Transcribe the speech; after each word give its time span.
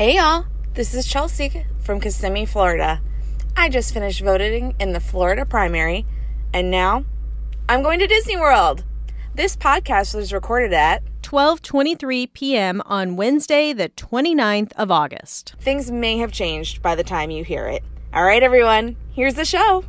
Hey 0.00 0.16
y'all, 0.16 0.46
this 0.72 0.94
is 0.94 1.04
Chelsea 1.06 1.66
from 1.82 2.00
Kissimmee, 2.00 2.46
Florida. 2.46 3.02
I 3.54 3.68
just 3.68 3.92
finished 3.92 4.22
voting 4.22 4.74
in 4.80 4.94
the 4.94 4.98
Florida 4.98 5.44
primary, 5.44 6.06
and 6.54 6.70
now 6.70 7.04
I'm 7.68 7.82
going 7.82 7.98
to 7.98 8.06
Disney 8.06 8.38
World. 8.38 8.82
This 9.34 9.58
podcast 9.58 10.14
was 10.14 10.32
recorded 10.32 10.72
at 10.72 11.02
12:23 11.20 12.32
p.m. 12.32 12.80
on 12.86 13.16
Wednesday, 13.16 13.74
the 13.74 13.90
29th 13.90 14.72
of 14.78 14.90
August. 14.90 15.54
Things 15.60 15.90
may 15.90 16.16
have 16.16 16.32
changed 16.32 16.80
by 16.80 16.94
the 16.94 17.04
time 17.04 17.30
you 17.30 17.44
hear 17.44 17.66
it. 17.66 17.84
All 18.14 18.24
right, 18.24 18.42
everyone, 18.42 18.96
here's 19.12 19.34
the 19.34 19.44
show. 19.44 19.84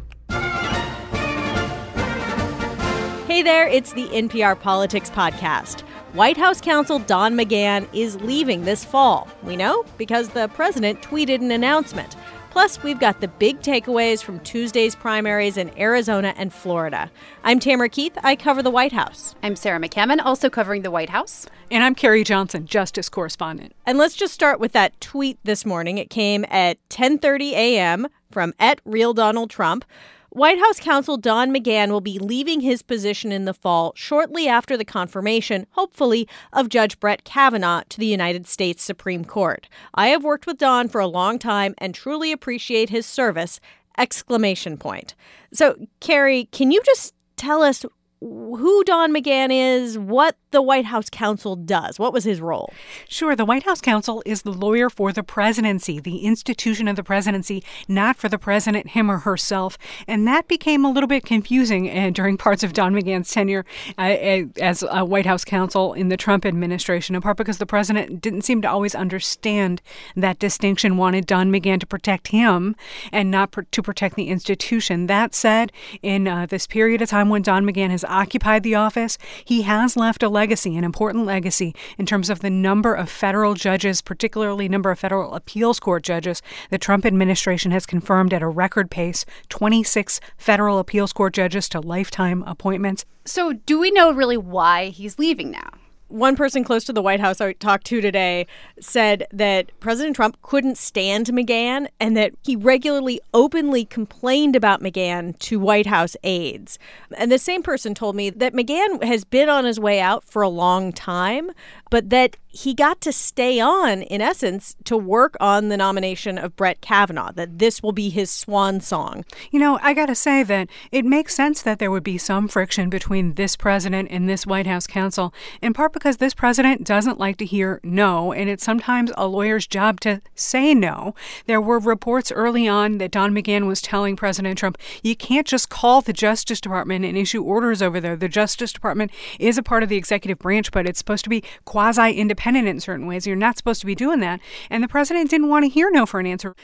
Hey 3.27 3.43
there, 3.43 3.65
it's 3.65 3.93
the 3.93 4.09
NPR 4.09 4.59
Politics 4.59 5.09
Podcast. 5.09 5.85
White 6.13 6.35
House 6.35 6.59
counsel 6.59 6.99
Don 6.99 7.37
McGahn 7.37 7.87
is 7.93 8.19
leaving 8.19 8.65
this 8.65 8.83
fall. 8.83 9.29
We 9.43 9.55
know 9.55 9.85
because 9.97 10.27
the 10.27 10.49
president 10.49 11.01
tweeted 11.01 11.35
an 11.35 11.51
announcement. 11.51 12.17
Plus, 12.49 12.83
we've 12.83 12.99
got 12.99 13.21
the 13.21 13.29
big 13.29 13.61
takeaways 13.61 14.21
from 14.21 14.41
Tuesday's 14.41 14.93
primaries 14.93 15.55
in 15.55 15.71
Arizona 15.79 16.33
and 16.35 16.51
Florida. 16.51 17.09
I'm 17.45 17.61
Tamara 17.61 17.87
Keith. 17.87 18.17
I 18.23 18.35
cover 18.35 18.61
the 18.61 18.69
White 18.69 18.91
House. 18.91 19.35
I'm 19.41 19.55
Sarah 19.55 19.79
McCammon, 19.79 20.19
also 20.21 20.49
covering 20.49 20.81
the 20.81 20.91
White 20.91 21.11
House. 21.11 21.47
And 21.71 21.81
I'm 21.81 21.95
Carrie 21.95 22.25
Johnson, 22.25 22.65
justice 22.65 23.07
correspondent. 23.07 23.73
And 23.85 23.97
let's 23.97 24.17
just 24.17 24.33
start 24.33 24.59
with 24.59 24.73
that 24.73 24.99
tweet 24.99 25.39
this 25.45 25.65
morning. 25.65 25.97
It 25.97 26.09
came 26.09 26.43
at 26.49 26.77
10:30 26.89 27.53
a.m. 27.53 28.07
from 28.29 28.53
at 28.59 28.81
real 28.83 29.13
Donald 29.13 29.49
Trump. 29.49 29.85
White 30.33 30.59
House 30.59 30.79
counsel 30.79 31.17
Don 31.17 31.53
McGahn 31.53 31.89
will 31.91 31.99
be 31.99 32.17
leaving 32.17 32.61
his 32.61 32.81
position 32.81 33.33
in 33.33 33.43
the 33.43 33.53
fall 33.53 33.91
shortly 33.97 34.47
after 34.47 34.77
the 34.77 34.85
confirmation, 34.85 35.67
hopefully, 35.71 36.25
of 36.53 36.69
Judge 36.69 36.97
Brett 37.01 37.25
Kavanaugh 37.25 37.83
to 37.89 37.99
the 37.99 38.05
United 38.05 38.47
States 38.47 38.81
Supreme 38.81 39.25
Court. 39.25 39.67
I 39.93 40.07
have 40.07 40.23
worked 40.23 40.47
with 40.47 40.57
Don 40.57 40.87
for 40.87 41.01
a 41.01 41.05
long 41.05 41.37
time 41.37 41.75
and 41.79 41.93
truly 41.93 42.31
appreciate 42.31 42.89
his 42.89 43.05
service. 43.05 43.59
Exclamation 43.97 44.77
point. 44.77 45.15
So, 45.51 45.75
Carrie, 45.99 46.47
can 46.53 46.71
you 46.71 46.81
just 46.85 47.13
tell 47.35 47.61
us 47.61 47.85
who 48.21 48.83
Don 48.85 49.13
McGahn 49.13 49.49
is, 49.51 49.97
what 49.97 50.37
the 50.51 50.61
White 50.61 50.85
House 50.85 51.09
counsel 51.09 51.55
does. 51.55 51.97
What 51.97 52.13
was 52.13 52.23
his 52.23 52.41
role? 52.41 52.73
Sure. 53.07 53.35
The 53.35 53.45
White 53.45 53.63
House 53.63 53.81
counsel 53.81 54.21
is 54.25 54.43
the 54.43 54.51
lawyer 54.51 54.89
for 54.89 55.11
the 55.11 55.23
presidency, 55.23 55.99
the 55.99 56.19
institution 56.19 56.87
of 56.87 56.95
the 56.95 57.03
presidency, 57.03 57.63
not 57.87 58.17
for 58.17 58.29
the 58.29 58.37
president, 58.37 58.89
him 58.89 59.09
or 59.09 59.19
herself. 59.19 59.77
And 60.07 60.27
that 60.27 60.47
became 60.47 60.85
a 60.85 60.91
little 60.91 61.07
bit 61.07 61.25
confusing 61.25 61.89
uh, 61.89 62.09
during 62.11 62.37
parts 62.37 62.63
of 62.63 62.73
Don 62.73 62.93
McGahn's 62.93 63.31
tenure 63.31 63.65
uh, 63.97 64.43
as 64.59 64.83
a 64.89 65.05
White 65.05 65.25
House 65.25 65.45
counsel 65.45 65.93
in 65.93 66.09
the 66.09 66.17
Trump 66.17 66.45
administration, 66.45 67.15
in 67.15 67.21
part 67.21 67.37
because 67.37 67.57
the 67.57 67.65
president 67.65 68.21
didn't 68.21 68.41
seem 68.41 68.61
to 68.61 68.69
always 68.69 68.93
understand 68.93 69.81
that 70.15 70.39
distinction, 70.39 70.97
wanted 70.97 71.25
Don 71.25 71.51
McGahn 71.51 71.79
to 71.79 71.87
protect 71.87 72.29
him 72.29 72.75
and 73.11 73.31
not 73.31 73.51
pr- 73.51 73.61
to 73.61 73.81
protect 73.81 74.15
the 74.15 74.27
institution. 74.27 75.07
That 75.07 75.33
said, 75.33 75.71
in 76.01 76.27
uh, 76.27 76.45
this 76.45 76.67
period 76.67 77.01
of 77.01 77.09
time 77.09 77.29
when 77.29 77.41
Don 77.41 77.65
McGahn 77.65 77.89
has 77.89 78.03
occupied 78.03 78.63
the 78.63 78.75
office, 78.75 79.17
he 79.45 79.61
has 79.63 79.95
left 79.95 80.23
a 80.23 80.29
legacy, 80.41 80.75
an 80.75 80.83
important 80.83 81.23
legacy, 81.23 81.75
in 81.99 82.05
terms 82.07 82.27
of 82.27 82.39
the 82.39 82.49
number 82.49 82.95
of 82.95 83.07
federal 83.11 83.53
judges, 83.53 84.01
particularly 84.01 84.67
number 84.67 84.89
of 84.89 84.97
federal 84.97 85.35
appeals 85.35 85.79
court 85.79 86.01
judges. 86.01 86.41
The 86.71 86.79
Trump 86.79 87.05
administration 87.05 87.69
has 87.69 87.85
confirmed 87.85 88.33
at 88.33 88.41
a 88.41 88.47
record 88.47 88.89
pace 88.89 89.23
26 89.49 90.19
federal 90.37 90.79
appeals 90.79 91.13
court 91.13 91.35
judges 91.35 91.69
to 91.69 91.79
lifetime 91.79 92.41
appointments. 92.47 93.05
So, 93.23 93.53
do 93.53 93.79
we 93.79 93.91
know 93.91 94.11
really 94.11 94.35
why 94.35 94.85
he's 94.85 95.19
leaving 95.19 95.51
now? 95.51 95.69
One 96.11 96.35
person 96.35 96.63
close 96.63 96.83
to 96.85 96.93
the 96.93 97.01
White 97.01 97.19
House 97.19 97.41
I 97.41 97.53
talked 97.53 97.85
to 97.87 98.01
today 98.01 98.45
said 98.79 99.27
that 99.31 99.71
President 99.79 100.15
Trump 100.15 100.37
couldn't 100.41 100.77
stand 100.77 101.27
McGahn 101.27 101.87
and 101.99 102.15
that 102.17 102.33
he 102.43 102.55
regularly 102.55 103.19
openly 103.33 103.85
complained 103.85 104.55
about 104.55 104.81
McGahn 104.81 105.37
to 105.39 105.59
White 105.59 105.87
House 105.87 106.15
aides. 106.23 106.77
And 107.17 107.31
the 107.31 107.39
same 107.39 107.63
person 107.63 107.93
told 107.93 108.15
me 108.15 108.29
that 108.29 108.53
McGahn 108.53 109.03
has 109.03 109.23
been 109.23 109.49
on 109.49 109.65
his 109.65 109.79
way 109.79 109.99
out 109.99 110.25
for 110.25 110.41
a 110.41 110.49
long 110.49 110.91
time, 110.91 111.51
but 111.89 112.09
that 112.09 112.35
he 112.51 112.73
got 112.73 112.99
to 113.01 113.13
stay 113.13 113.59
on, 113.59 114.01
in 114.03 114.21
essence, 114.21 114.75
to 114.83 114.97
work 114.97 115.37
on 115.39 115.69
the 115.69 115.77
nomination 115.77 116.37
of 116.37 116.55
Brett 116.55 116.81
Kavanaugh, 116.81 117.31
that 117.31 117.59
this 117.59 117.81
will 117.81 117.93
be 117.93 118.09
his 118.09 118.29
swan 118.29 118.81
song. 118.81 119.23
You 119.51 119.59
know, 119.59 119.79
I 119.81 119.93
got 119.93 120.07
to 120.07 120.15
say 120.15 120.43
that 120.43 120.67
it 120.91 121.05
makes 121.05 121.33
sense 121.33 121.61
that 121.61 121.79
there 121.79 121.89
would 121.89 122.03
be 122.03 122.17
some 122.17 122.49
friction 122.49 122.89
between 122.89 123.35
this 123.35 123.55
president 123.55 124.09
and 124.11 124.27
this 124.27 124.45
White 124.45 124.67
House 124.67 124.85
counsel, 124.85 125.33
in 125.61 125.73
part 125.73 125.93
because 125.93 126.17
this 126.17 126.33
president 126.33 126.83
doesn't 126.83 127.19
like 127.19 127.37
to 127.37 127.45
hear 127.45 127.79
no, 127.83 128.33
and 128.33 128.49
it's 128.49 128.65
sometimes 128.65 129.11
a 129.15 129.27
lawyer's 129.27 129.65
job 129.65 130.01
to 130.01 130.21
say 130.35 130.73
no. 130.73 131.15
There 131.45 131.61
were 131.61 131.79
reports 131.79 132.33
early 132.33 132.67
on 132.67 132.97
that 132.97 133.11
Don 133.11 133.33
McGahn 133.33 133.65
was 133.65 133.81
telling 133.81 134.17
President 134.17 134.57
Trump, 134.57 134.77
you 135.03 135.15
can't 135.15 135.47
just 135.47 135.69
call 135.69 136.01
the 136.01 136.13
Justice 136.13 136.59
Department 136.59 137.05
and 137.05 137.17
issue 137.17 137.43
orders 137.43 137.81
over 137.81 138.01
there. 138.01 138.17
The 138.17 138.27
Justice 138.27 138.73
Department 138.73 139.11
is 139.39 139.57
a 139.57 139.63
part 139.63 139.83
of 139.83 139.89
the 139.89 139.95
executive 139.95 140.39
branch, 140.39 140.71
but 140.71 140.85
it's 140.85 140.99
supposed 140.99 141.23
to 141.23 141.29
be 141.29 141.43
quasi 141.63 142.11
independent 142.11 142.40
independent 142.41 142.67
in 142.67 142.79
certain 142.79 143.05
ways. 143.05 143.27
You're 143.27 143.35
not 143.35 143.57
supposed 143.57 143.81
to 143.81 143.85
be 143.85 143.95
doing 143.95 144.19
that. 144.21 144.39
And 144.69 144.83
the 144.83 144.87
president 144.87 145.29
didn't 145.29 145.49
want 145.49 145.63
to 145.63 145.69
hear 145.69 145.89
no 145.91 146.05
for 146.05 146.19
an 146.19 146.25
answer. 146.25 146.55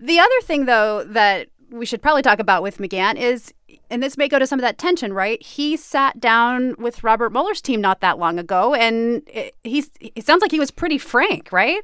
The 0.00 0.18
other 0.18 0.40
thing, 0.42 0.66
though, 0.66 1.04
that 1.04 1.48
we 1.70 1.86
should 1.86 2.02
probably 2.02 2.22
talk 2.22 2.38
about 2.38 2.62
with 2.62 2.78
McGahn 2.78 3.16
is, 3.16 3.52
and 3.90 4.02
this 4.02 4.16
may 4.16 4.28
go 4.28 4.38
to 4.38 4.46
some 4.46 4.58
of 4.58 4.62
that 4.62 4.78
tension, 4.78 5.12
right? 5.12 5.42
He 5.42 5.76
sat 5.76 6.20
down 6.20 6.74
with 6.78 7.04
Robert 7.04 7.30
Mueller's 7.30 7.60
team 7.60 7.80
not 7.80 8.00
that 8.00 8.18
long 8.18 8.38
ago, 8.38 8.74
and 8.74 9.22
it, 9.26 9.54
he's, 9.64 9.90
it 10.00 10.24
sounds 10.24 10.42
like 10.42 10.50
he 10.50 10.60
was 10.60 10.70
pretty 10.70 10.98
frank, 10.98 11.52
right? 11.52 11.82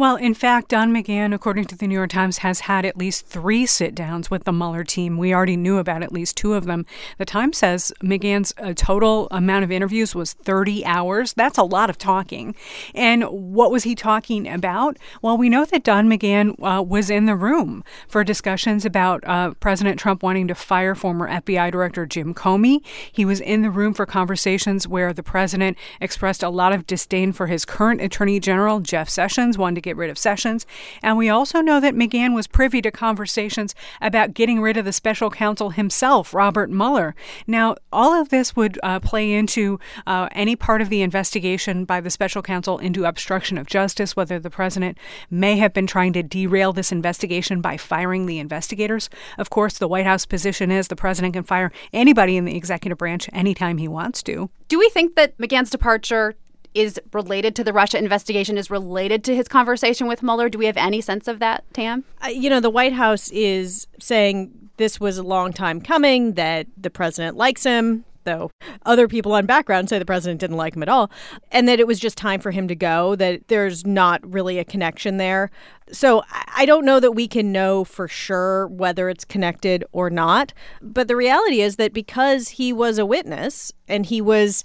Well, 0.00 0.16
in 0.16 0.32
fact, 0.32 0.68
Don 0.68 0.94
McGahn, 0.94 1.34
according 1.34 1.66
to 1.66 1.76
the 1.76 1.86
New 1.86 1.96
York 1.96 2.08
Times, 2.08 2.38
has 2.38 2.60
had 2.60 2.86
at 2.86 2.96
least 2.96 3.26
three 3.26 3.66
sit 3.66 3.94
downs 3.94 4.30
with 4.30 4.44
the 4.44 4.52
Mueller 4.52 4.82
team. 4.82 5.18
We 5.18 5.34
already 5.34 5.58
knew 5.58 5.76
about 5.76 6.02
at 6.02 6.10
least 6.10 6.38
two 6.38 6.54
of 6.54 6.64
them. 6.64 6.86
The 7.18 7.26
Times 7.26 7.58
says 7.58 7.92
McGahn's 8.02 8.54
uh, 8.56 8.72
total 8.74 9.28
amount 9.30 9.64
of 9.64 9.70
interviews 9.70 10.14
was 10.14 10.32
30 10.32 10.86
hours. 10.86 11.34
That's 11.34 11.58
a 11.58 11.64
lot 11.64 11.90
of 11.90 11.98
talking. 11.98 12.54
And 12.94 13.24
what 13.24 13.70
was 13.70 13.82
he 13.82 13.94
talking 13.94 14.48
about? 14.48 14.96
Well, 15.20 15.36
we 15.36 15.50
know 15.50 15.66
that 15.66 15.84
Don 15.84 16.08
McGahn 16.08 16.54
uh, 16.62 16.82
was 16.82 17.10
in 17.10 17.26
the 17.26 17.36
room 17.36 17.84
for 18.08 18.24
discussions 18.24 18.86
about 18.86 19.22
uh, 19.26 19.54
President 19.60 19.98
Trump 19.98 20.22
wanting 20.22 20.48
to 20.48 20.54
fire 20.54 20.94
former 20.94 21.28
FBI 21.30 21.70
Director 21.72 22.06
Jim 22.06 22.34
Comey. 22.34 22.84
He 23.10 23.24
was 23.24 23.40
in 23.40 23.62
the 23.62 23.70
room 23.70 23.94
for 23.94 24.06
conversations 24.06 24.86
where 24.86 25.12
the 25.12 25.22
president 25.22 25.78
expressed 26.00 26.42
a 26.42 26.48
lot 26.48 26.72
of 26.72 26.86
disdain 26.86 27.32
for 27.32 27.46
his 27.46 27.64
current 27.64 28.00
Attorney 28.00 28.40
General, 28.40 28.80
Jeff 28.80 29.08
Sessions, 29.08 29.56
wanted 29.56 29.76
to 29.76 29.80
get 29.80 29.96
rid 29.96 30.10
of 30.10 30.18
Sessions. 30.18 30.66
And 31.02 31.16
we 31.16 31.28
also 31.28 31.60
know 31.60 31.80
that 31.80 31.94
McGahn 31.94 32.34
was 32.34 32.46
privy 32.46 32.82
to 32.82 32.90
conversations 32.90 33.74
about 34.00 34.34
getting 34.34 34.60
rid 34.60 34.76
of 34.76 34.84
the 34.84 34.92
special 34.92 35.30
counsel 35.30 35.70
himself, 35.70 36.34
Robert 36.34 36.70
Mueller. 36.70 37.14
Now, 37.46 37.76
all 37.92 38.12
of 38.12 38.28
this 38.30 38.56
would 38.56 38.78
uh, 38.82 39.00
play 39.00 39.32
into 39.32 39.78
uh, 40.06 40.28
any 40.32 40.56
part 40.56 40.80
of 40.80 40.88
the 40.88 41.02
investigation 41.02 41.84
by 41.84 42.00
the 42.00 42.10
special 42.10 42.42
counsel 42.42 42.78
into 42.78 43.04
obstruction 43.04 43.56
of 43.58 43.66
justice, 43.66 44.16
whether 44.16 44.38
the 44.38 44.50
president 44.50 44.98
may 45.30 45.56
have 45.58 45.72
been 45.72 45.86
trying 45.86 46.12
to 46.14 46.22
derail 46.22 46.72
this 46.72 46.92
investigation 46.92 47.60
by 47.60 47.76
firing 47.76 48.26
the 48.26 48.38
investigators. 48.38 49.08
Of 49.38 49.50
course, 49.50 49.78
the 49.78 49.88
White 49.88 50.06
House 50.06 50.26
position 50.26 50.70
is 50.70 50.88
the 50.88 50.96
president 50.96 51.19
can 51.32 51.42
fire 51.42 51.70
anybody 51.92 52.36
in 52.36 52.44
the 52.44 52.56
executive 52.56 52.98
branch 52.98 53.28
anytime 53.32 53.78
he 53.78 53.88
wants 53.88 54.22
to. 54.24 54.50
Do 54.68 54.78
we 54.78 54.88
think 54.90 55.16
that 55.16 55.36
McGahn's 55.38 55.70
departure 55.70 56.34
is 56.74 57.00
related 57.12 57.56
to 57.56 57.64
the 57.64 57.72
Russia 57.72 57.98
investigation, 57.98 58.56
is 58.56 58.70
related 58.70 59.24
to 59.24 59.34
his 59.34 59.48
conversation 59.48 60.06
with 60.06 60.22
Mueller? 60.22 60.48
Do 60.48 60.58
we 60.58 60.66
have 60.66 60.76
any 60.76 61.00
sense 61.00 61.28
of 61.28 61.38
that, 61.40 61.64
Tam? 61.72 62.04
Uh, 62.24 62.28
you 62.28 62.48
know, 62.48 62.60
the 62.60 62.70
White 62.70 62.92
House 62.92 63.28
is 63.30 63.86
saying 63.98 64.52
this 64.76 65.00
was 65.00 65.18
a 65.18 65.22
long 65.22 65.52
time 65.52 65.80
coming, 65.80 66.34
that 66.34 66.66
the 66.76 66.90
president 66.90 67.36
likes 67.36 67.64
him, 67.64 68.04
though 68.24 68.50
other 68.86 69.08
people 69.08 69.32
on 69.32 69.46
background 69.46 69.88
say 69.88 69.98
the 69.98 70.04
president 70.04 70.40
didn't 70.40 70.56
like 70.56 70.74
him 70.74 70.82
at 70.82 70.88
all, 70.88 71.10
and 71.50 71.68
that 71.68 71.80
it 71.80 71.86
was 71.86 72.00
just 72.00 72.16
time 72.16 72.40
for 72.40 72.50
him 72.50 72.68
to 72.68 72.74
go, 72.74 73.14
that 73.16 73.48
there's 73.48 73.86
not 73.86 74.20
really 74.24 74.58
a 74.58 74.64
connection 74.64 75.16
there. 75.16 75.50
So 75.92 76.22
I 76.54 76.66
don't 76.66 76.84
know 76.84 77.00
that 77.00 77.12
we 77.12 77.26
can 77.26 77.52
know 77.52 77.84
for 77.84 78.06
sure 78.06 78.68
whether 78.68 79.08
it's 79.08 79.24
connected 79.24 79.84
or 79.92 80.08
not. 80.10 80.52
But 80.80 81.08
the 81.08 81.16
reality 81.16 81.60
is 81.60 81.76
that 81.76 81.92
because 81.92 82.50
he 82.50 82.72
was 82.72 82.98
a 82.98 83.06
witness 83.06 83.72
and 83.88 84.06
he 84.06 84.20
was 84.20 84.62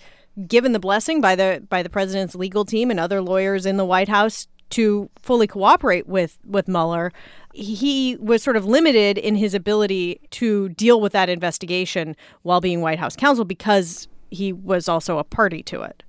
given 0.47 0.73
the 0.73 0.79
blessing 0.79 1.21
by 1.21 1.35
the 1.35 1.65
by 1.69 1.81
the 1.81 1.89
president's 1.89 2.35
legal 2.35 2.65
team 2.65 2.91
and 2.91 2.99
other 2.99 3.21
lawyers 3.21 3.65
in 3.65 3.77
the 3.77 3.85
White 3.85 4.09
House 4.09 4.47
to 4.75 5.09
fully 5.21 5.47
cooperate 5.47 6.05
with 6.05 6.37
with 6.45 6.67
Mueller, 6.67 7.13
he 7.53 8.17
was 8.19 8.43
sort 8.43 8.57
of 8.57 8.65
limited 8.65 9.17
in 9.17 9.35
his 9.35 9.53
ability 9.53 10.19
to 10.31 10.67
deal 10.69 10.99
with 10.99 11.13
that 11.13 11.29
investigation 11.29 12.13
while 12.41 12.59
being 12.59 12.81
White 12.81 12.99
House 12.99 13.15
counsel 13.15 13.45
because 13.45 14.09
he 14.31 14.51
was 14.51 14.89
also 14.89 15.17
a 15.17 15.23
party 15.23 15.63
to 15.63 15.81
it. 15.81 16.03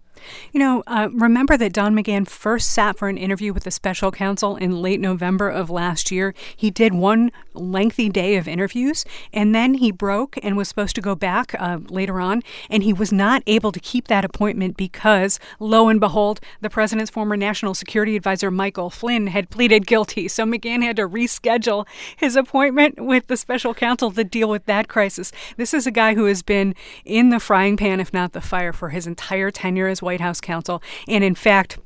You 0.53 0.61
know, 0.61 0.83
uh, 0.87 1.09
remember 1.13 1.57
that 1.57 1.73
Don 1.73 1.95
McGahn 1.95 2.27
first 2.27 2.73
sat 2.73 2.97
for 2.97 3.09
an 3.09 3.19
interview 3.19 3.53
with 3.53 3.65
the 3.65 3.71
special 3.71 4.11
counsel 4.11 4.57
in 4.57 4.83
late 4.83 5.01
November 5.01 5.49
of 5.49 5.71
last 5.71 6.11
year. 6.11 6.35
He 6.55 6.71
did 6.71 6.95
one 6.95 7.31
lengthy 7.55 8.09
day 8.09 8.37
of 8.37 8.47
interviews, 8.49 9.05
and 9.33 9.55
then 9.55 9.75
he 9.75 9.91
broke 9.91 10.39
and 10.43 10.57
was 10.57 10.69
supposed 10.69 10.95
to 10.97 11.01
go 11.01 11.15
back 11.15 11.55
uh, 11.59 11.79
later 11.89 12.21
on, 12.21 12.43
and 12.71 12.83
he 12.83 12.93
was 12.93 13.13
not 13.13 13.43
able 13.47 13.73
to 13.73 13.81
keep 13.81 14.09
that 14.09 14.25
appointment 14.25 14.77
because, 14.77 15.39
lo 15.59 15.89
and 15.89 16.01
behold, 16.01 16.41
the 16.61 16.71
president's 16.71 17.11
former 17.11 17.37
national 17.37 17.75
security 17.75 18.17
advisor 18.17 18.51
Michael 18.51 18.91
Flynn 18.91 19.29
had 19.29 19.51
pleaded 19.51 19.87
guilty. 19.87 20.29
So 20.29 20.45
McGahn 20.45 20.83
had 20.83 20.97
to 20.97 21.09
reschedule 21.09 21.87
his 22.17 22.37
appointment 22.37 23.01
with 23.01 23.27
the 23.27 23.37
special 23.37 23.75
counsel 23.75 24.11
to 24.13 24.25
deal 24.25 24.49
with 24.49 24.67
that 24.67 24.89
crisis. 24.89 25.33
This 25.57 25.75
is 25.75 25.87
a 25.87 25.91
guy 25.91 26.15
who 26.15 26.25
has 26.27 26.43
been 26.43 26.75
in 27.05 27.31
the 27.31 27.41
frying 27.41 27.77
pan, 27.77 28.01
if 28.01 28.13
not 28.13 28.33
the 28.33 28.41
fire, 28.41 28.73
for 28.73 28.91
his 28.91 29.07
entire 29.07 29.51
tenure 29.51 29.89
as 29.89 30.03
White 30.07 30.21
House 30.21 30.41
counsel. 30.41 30.83
And 31.07 31.23
in 31.23 31.35
fact, 31.35 31.79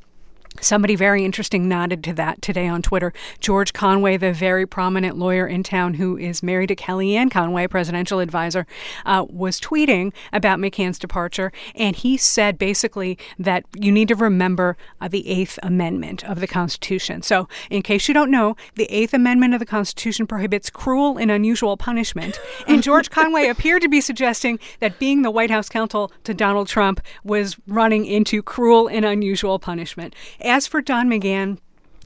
Somebody 0.60 0.94
very 0.94 1.24
interesting 1.24 1.68
nodded 1.68 2.04
to 2.04 2.12
that 2.14 2.42
today 2.42 2.66
on 2.66 2.82
Twitter. 2.82 3.12
George 3.38 3.72
Conway, 3.72 4.16
the 4.16 4.32
very 4.32 4.66
prominent 4.66 5.16
lawyer 5.16 5.46
in 5.46 5.62
town 5.62 5.94
who 5.94 6.18
is 6.18 6.42
married 6.42 6.66
to 6.66 6.76
Kellyanne 6.76 7.30
Conway, 7.30 7.66
presidential 7.66 8.18
advisor, 8.18 8.66
uh, 9.06 9.24
was 9.28 9.60
tweeting 9.60 10.12
about 10.32 10.58
McGahn's 10.58 10.98
departure. 10.98 11.52
And 11.74 11.96
he 11.96 12.16
said 12.16 12.58
basically 12.58 13.16
that 13.38 13.64
you 13.74 13.90
need 13.92 14.08
to 14.08 14.16
remember 14.16 14.76
uh, 15.00 15.08
the 15.08 15.26
Eighth 15.28 15.58
Amendment 15.62 16.24
of 16.24 16.40
the 16.40 16.46
Constitution. 16.46 17.22
So, 17.22 17.48
in 17.70 17.82
case 17.82 18.08
you 18.08 18.12
don't 18.12 18.30
know, 18.30 18.56
the 18.74 18.86
Eighth 18.86 19.14
Amendment 19.14 19.54
of 19.54 19.60
the 19.60 19.66
Constitution 19.66 20.26
prohibits 20.26 20.68
cruel 20.68 21.16
and 21.16 21.30
unusual 21.30 21.76
punishment. 21.76 22.38
And 22.66 22.82
George 22.90 23.08
Conway 23.08 23.46
appeared 23.46 23.82
to 23.82 23.88
be 23.88 24.00
suggesting 24.00 24.58
that 24.80 24.98
being 24.98 25.22
the 25.22 25.30
White 25.30 25.50
House 25.50 25.68
counsel 25.68 26.12
to 26.24 26.34
Donald 26.34 26.68
Trump 26.68 27.00
was 27.24 27.56
running 27.66 28.04
into 28.04 28.42
cruel 28.42 28.88
and 28.88 29.04
unusual 29.04 29.58
punishment. 29.58 30.14
As 30.40 30.66
for 30.66 30.80
Don 30.80 31.08
McGahn, 31.08 31.58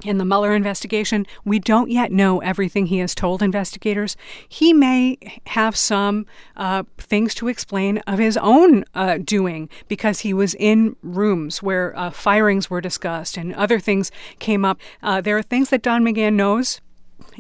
in 0.05 0.19
the 0.19 0.25
Mueller 0.25 0.55
investigation, 0.55 1.27
we 1.45 1.59
don't 1.59 1.91
yet 1.91 2.13
know 2.13 2.41
everything 2.41 2.87
he 2.87 2.99
has 2.99 3.15
told 3.15 3.43
investigators. 3.43 4.17
He 4.49 4.73
may 4.73 5.19
have 5.47 5.77
some 5.77 6.27
uh, 6.57 6.83
things 6.99 7.35
to 7.37 7.49
explain 7.49 7.99
of 7.99 8.19
his 8.19 8.37
own 8.37 8.85
uh, 8.95 9.19
doing 9.19 9.69
because 9.89 10.21
he 10.21 10.35
was 10.35 10.55
in 10.55 10.97
rooms 11.03 11.63
where 11.63 11.97
uh, 11.97 12.11
firings 12.11 12.69
were 12.69 12.81
discussed 12.81 13.37
and 13.37 13.55
other 13.55 13.79
things 13.79 14.11
came 14.41 14.65
up. 14.65 14.81
Uh, 15.03 15.21
there 15.21 15.39
are 15.39 15.43
things 15.43 15.71
that 15.71 15.83
Don 15.83 16.03
McGahn 16.03 16.35
knows 16.35 16.81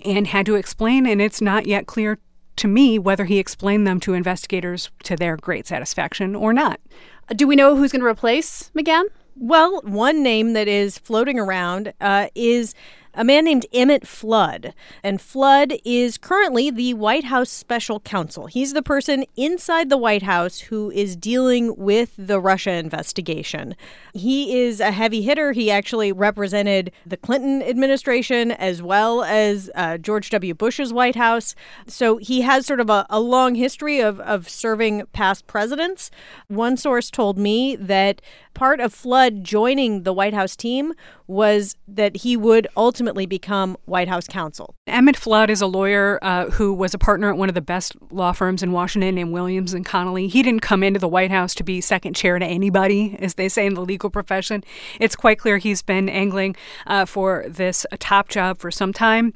and 0.04 0.28
had 0.28 0.46
to 0.46 0.54
explain, 0.54 1.06
and 1.06 1.20
it's 1.20 1.40
not 1.40 1.66
yet 1.66 1.86
clear 1.86 2.18
to 2.56 2.68
me 2.68 2.98
whether 2.98 3.24
he 3.24 3.38
explained 3.38 3.86
them 3.86 4.00
to 4.00 4.14
investigators 4.14 4.90
to 5.02 5.16
their 5.16 5.36
great 5.36 5.66
satisfaction 5.66 6.34
or 6.34 6.52
not. 6.52 6.80
Do 7.34 7.46
we 7.46 7.56
know 7.56 7.76
who's 7.76 7.90
going 7.90 8.00
to 8.00 8.06
replace 8.06 8.70
McGahn? 8.76 9.04
Well, 9.36 9.80
one 9.84 10.22
name 10.22 10.52
that 10.52 10.68
is 10.68 10.98
floating 10.98 11.38
around 11.38 11.92
uh, 12.00 12.28
is 12.34 12.74
a 13.14 13.24
man 13.24 13.44
named 13.44 13.66
Emmett 13.72 14.06
Flood. 14.06 14.74
And 15.02 15.20
Flood 15.20 15.74
is 15.84 16.18
currently 16.18 16.70
the 16.70 16.94
White 16.94 17.24
House 17.24 17.50
special 17.50 18.00
counsel. 18.00 18.46
He's 18.46 18.72
the 18.72 18.82
person 18.82 19.24
inside 19.36 19.88
the 19.88 19.96
White 19.96 20.22
House 20.22 20.58
who 20.60 20.90
is 20.90 21.16
dealing 21.16 21.76
with 21.76 22.14
the 22.18 22.40
Russia 22.40 22.72
investigation. 22.72 23.76
He 24.12 24.60
is 24.60 24.80
a 24.80 24.90
heavy 24.90 25.22
hitter. 25.22 25.52
He 25.52 25.70
actually 25.70 26.12
represented 26.12 26.92
the 27.06 27.16
Clinton 27.16 27.62
administration 27.62 28.50
as 28.52 28.82
well 28.82 29.22
as 29.22 29.70
uh, 29.74 29.98
George 29.98 30.30
W. 30.30 30.54
Bush's 30.54 30.92
White 30.92 31.16
House. 31.16 31.54
So 31.86 32.16
he 32.18 32.42
has 32.42 32.66
sort 32.66 32.80
of 32.80 32.90
a, 32.90 33.06
a 33.10 33.20
long 33.20 33.54
history 33.54 34.00
of, 34.00 34.20
of 34.20 34.48
serving 34.48 35.06
past 35.12 35.46
presidents. 35.46 36.10
One 36.48 36.76
source 36.76 37.10
told 37.10 37.38
me 37.38 37.76
that 37.76 38.20
part 38.54 38.80
of 38.80 38.94
Flood 38.94 39.44
joining 39.44 40.04
the 40.04 40.12
White 40.12 40.34
House 40.34 40.56
team 40.56 40.94
was 41.26 41.76
that 41.88 42.18
he 42.18 42.36
would 42.36 42.66
ultimately 42.76 43.26
become 43.26 43.76
White 43.86 44.08
House 44.08 44.26
counsel. 44.26 44.74
Emmett 44.86 45.16
Flood 45.16 45.50
is 45.50 45.60
a 45.60 45.66
lawyer 45.66 46.18
uh, 46.22 46.50
who 46.50 46.74
was 46.74 46.94
a 46.94 46.98
partner 46.98 47.30
at 47.30 47.36
one 47.36 47.48
of 47.48 47.54
the 47.54 47.62
best 47.62 47.96
law 48.10 48.32
firms 48.32 48.62
in 48.62 48.72
Washington 48.72 49.14
named 49.14 49.32
Williams 49.32 49.72
and 49.72 49.84
Connolly. 49.84 50.28
He 50.28 50.42
didn't 50.42 50.60
come 50.60 50.82
into 50.82 51.00
the 51.00 51.08
White 51.08 51.30
House 51.30 51.54
to 51.56 51.64
be 51.64 51.80
second 51.80 52.14
chair 52.14 52.38
to 52.38 52.46
anybody, 52.46 53.16
as 53.20 53.34
they 53.34 53.48
say 53.48 53.66
in 53.66 53.74
the 53.74 53.82
legal 53.82 54.10
profession. 54.10 54.62
It's 55.00 55.16
quite 55.16 55.38
clear 55.38 55.58
he's 55.58 55.82
been 55.82 56.08
angling 56.08 56.56
uh, 56.86 57.06
for 57.06 57.44
this 57.48 57.86
top 57.98 58.28
job 58.28 58.58
for 58.58 58.70
some 58.70 58.92
time. 58.92 59.34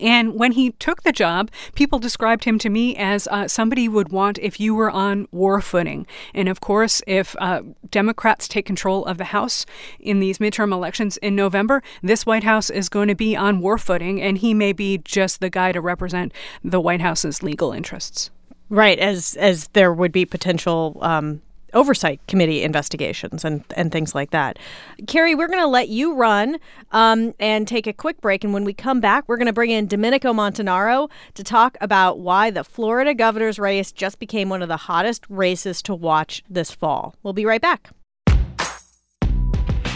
And 0.00 0.38
when 0.38 0.52
he 0.52 0.70
took 0.72 1.02
the 1.02 1.12
job, 1.12 1.50
people 1.74 1.98
described 1.98 2.44
him 2.44 2.58
to 2.60 2.70
me 2.70 2.96
as 2.96 3.28
uh, 3.28 3.48
somebody 3.48 3.88
would 3.88 4.10
want 4.10 4.38
if 4.38 4.58
you 4.58 4.74
were 4.74 4.90
on 4.90 5.26
war 5.30 5.60
footing. 5.60 6.06
And 6.34 6.48
of 6.48 6.60
course, 6.60 7.02
if 7.06 7.36
uh, 7.38 7.62
Democrats 7.90 8.48
take 8.48 8.66
control 8.66 9.04
of 9.04 9.18
the 9.18 9.24
House 9.24 9.66
in 10.00 10.20
these 10.20 10.38
midterm 10.38 10.72
elections 10.72 11.16
in 11.18 11.36
November, 11.36 11.82
this 12.02 12.26
White 12.26 12.44
House 12.44 12.70
is 12.70 12.88
going 12.88 13.08
to 13.08 13.14
be 13.14 13.36
on 13.36 13.60
war 13.60 13.78
footing, 13.78 14.20
and 14.20 14.38
he 14.38 14.54
may 14.54 14.72
be 14.72 14.98
just 14.98 15.40
the 15.40 15.50
guy 15.50 15.72
to 15.72 15.80
represent 15.80 16.32
the 16.64 16.80
White 16.80 17.00
House's 17.00 17.42
legal 17.42 17.72
interests. 17.72 18.30
Right, 18.68 18.98
as 18.98 19.36
as 19.36 19.68
there 19.74 19.92
would 19.92 20.12
be 20.12 20.24
potential 20.24 20.96
um, 21.02 21.42
oversight 21.74 22.20
committee 22.26 22.62
investigations 22.62 23.44
and, 23.44 23.64
and 23.76 23.92
things 23.92 24.14
like 24.14 24.30
that. 24.30 24.58
Carrie, 25.06 25.34
we're 25.34 25.48
going 25.48 25.60
to 25.60 25.66
let 25.66 25.88
you 25.88 26.14
run 26.14 26.58
um, 26.90 27.34
and 27.38 27.66
take 27.66 27.86
a 27.86 27.92
quick 27.92 28.20
break. 28.20 28.44
And 28.44 28.52
when 28.52 28.64
we 28.64 28.74
come 28.74 29.00
back, 29.00 29.24
we're 29.28 29.36
going 29.36 29.46
to 29.46 29.52
bring 29.52 29.70
in 29.70 29.86
Domenico 29.86 30.32
Montanaro 30.32 31.10
to 31.34 31.44
talk 31.44 31.76
about 31.80 32.18
why 32.18 32.50
the 32.50 32.64
Florida 32.64 33.14
governor's 33.14 33.58
race 33.58 33.92
just 33.92 34.18
became 34.18 34.48
one 34.48 34.62
of 34.62 34.68
the 34.68 34.76
hottest 34.76 35.24
races 35.28 35.82
to 35.82 35.94
watch 35.94 36.42
this 36.48 36.70
fall. 36.70 37.14
We'll 37.22 37.32
be 37.32 37.46
right 37.46 37.62
back. 37.62 37.90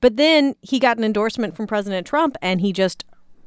But 0.00 0.16
then 0.16 0.54
he 0.60 0.78
got 0.78 0.98
an 0.98 1.04
endorsement 1.04 1.56
from 1.56 1.66
President 1.66 2.06
Trump 2.06 2.36
and 2.42 2.60
he 2.60 2.72
just 2.72 3.04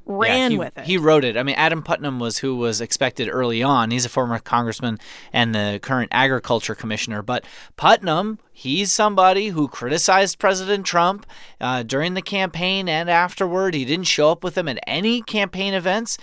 ran 0.09 0.51
he, 0.51 0.57
with 0.57 0.77
it. 0.77 0.85
He 0.85 0.97
wrote 0.97 1.23
it. 1.23 1.37
I 1.37 1.43
mean, 1.43 1.55
Adam 1.55 1.83
Putnam 1.83 2.19
was 2.19 2.39
who 2.39 2.55
was 2.55 2.81
expected 2.81 3.29
early 3.29 3.61
on. 3.61 3.91
He's 3.91 4.05
a 4.05 4.09
former 4.09 4.39
congressman 4.39 4.97
and 5.31 5.53
the 5.53 5.79
current 5.81 6.09
agriculture 6.11 6.73
commissioner. 6.73 7.21
But 7.21 7.45
Putnam, 7.77 8.39
he's 8.51 8.91
somebody 8.91 9.49
who 9.49 9.67
criticized 9.67 10.39
President 10.39 10.85
Trump 10.85 11.27
uh, 11.61 11.83
during 11.83 12.15
the 12.15 12.23
campaign 12.23 12.89
and 12.89 13.09
afterward. 13.09 13.75
He 13.75 13.85
didn't 13.85 14.07
show 14.07 14.31
up 14.31 14.43
with 14.43 14.57
him 14.57 14.67
at 14.67 14.79
any 14.87 15.21
campaign 15.21 15.75
events. 15.75 16.17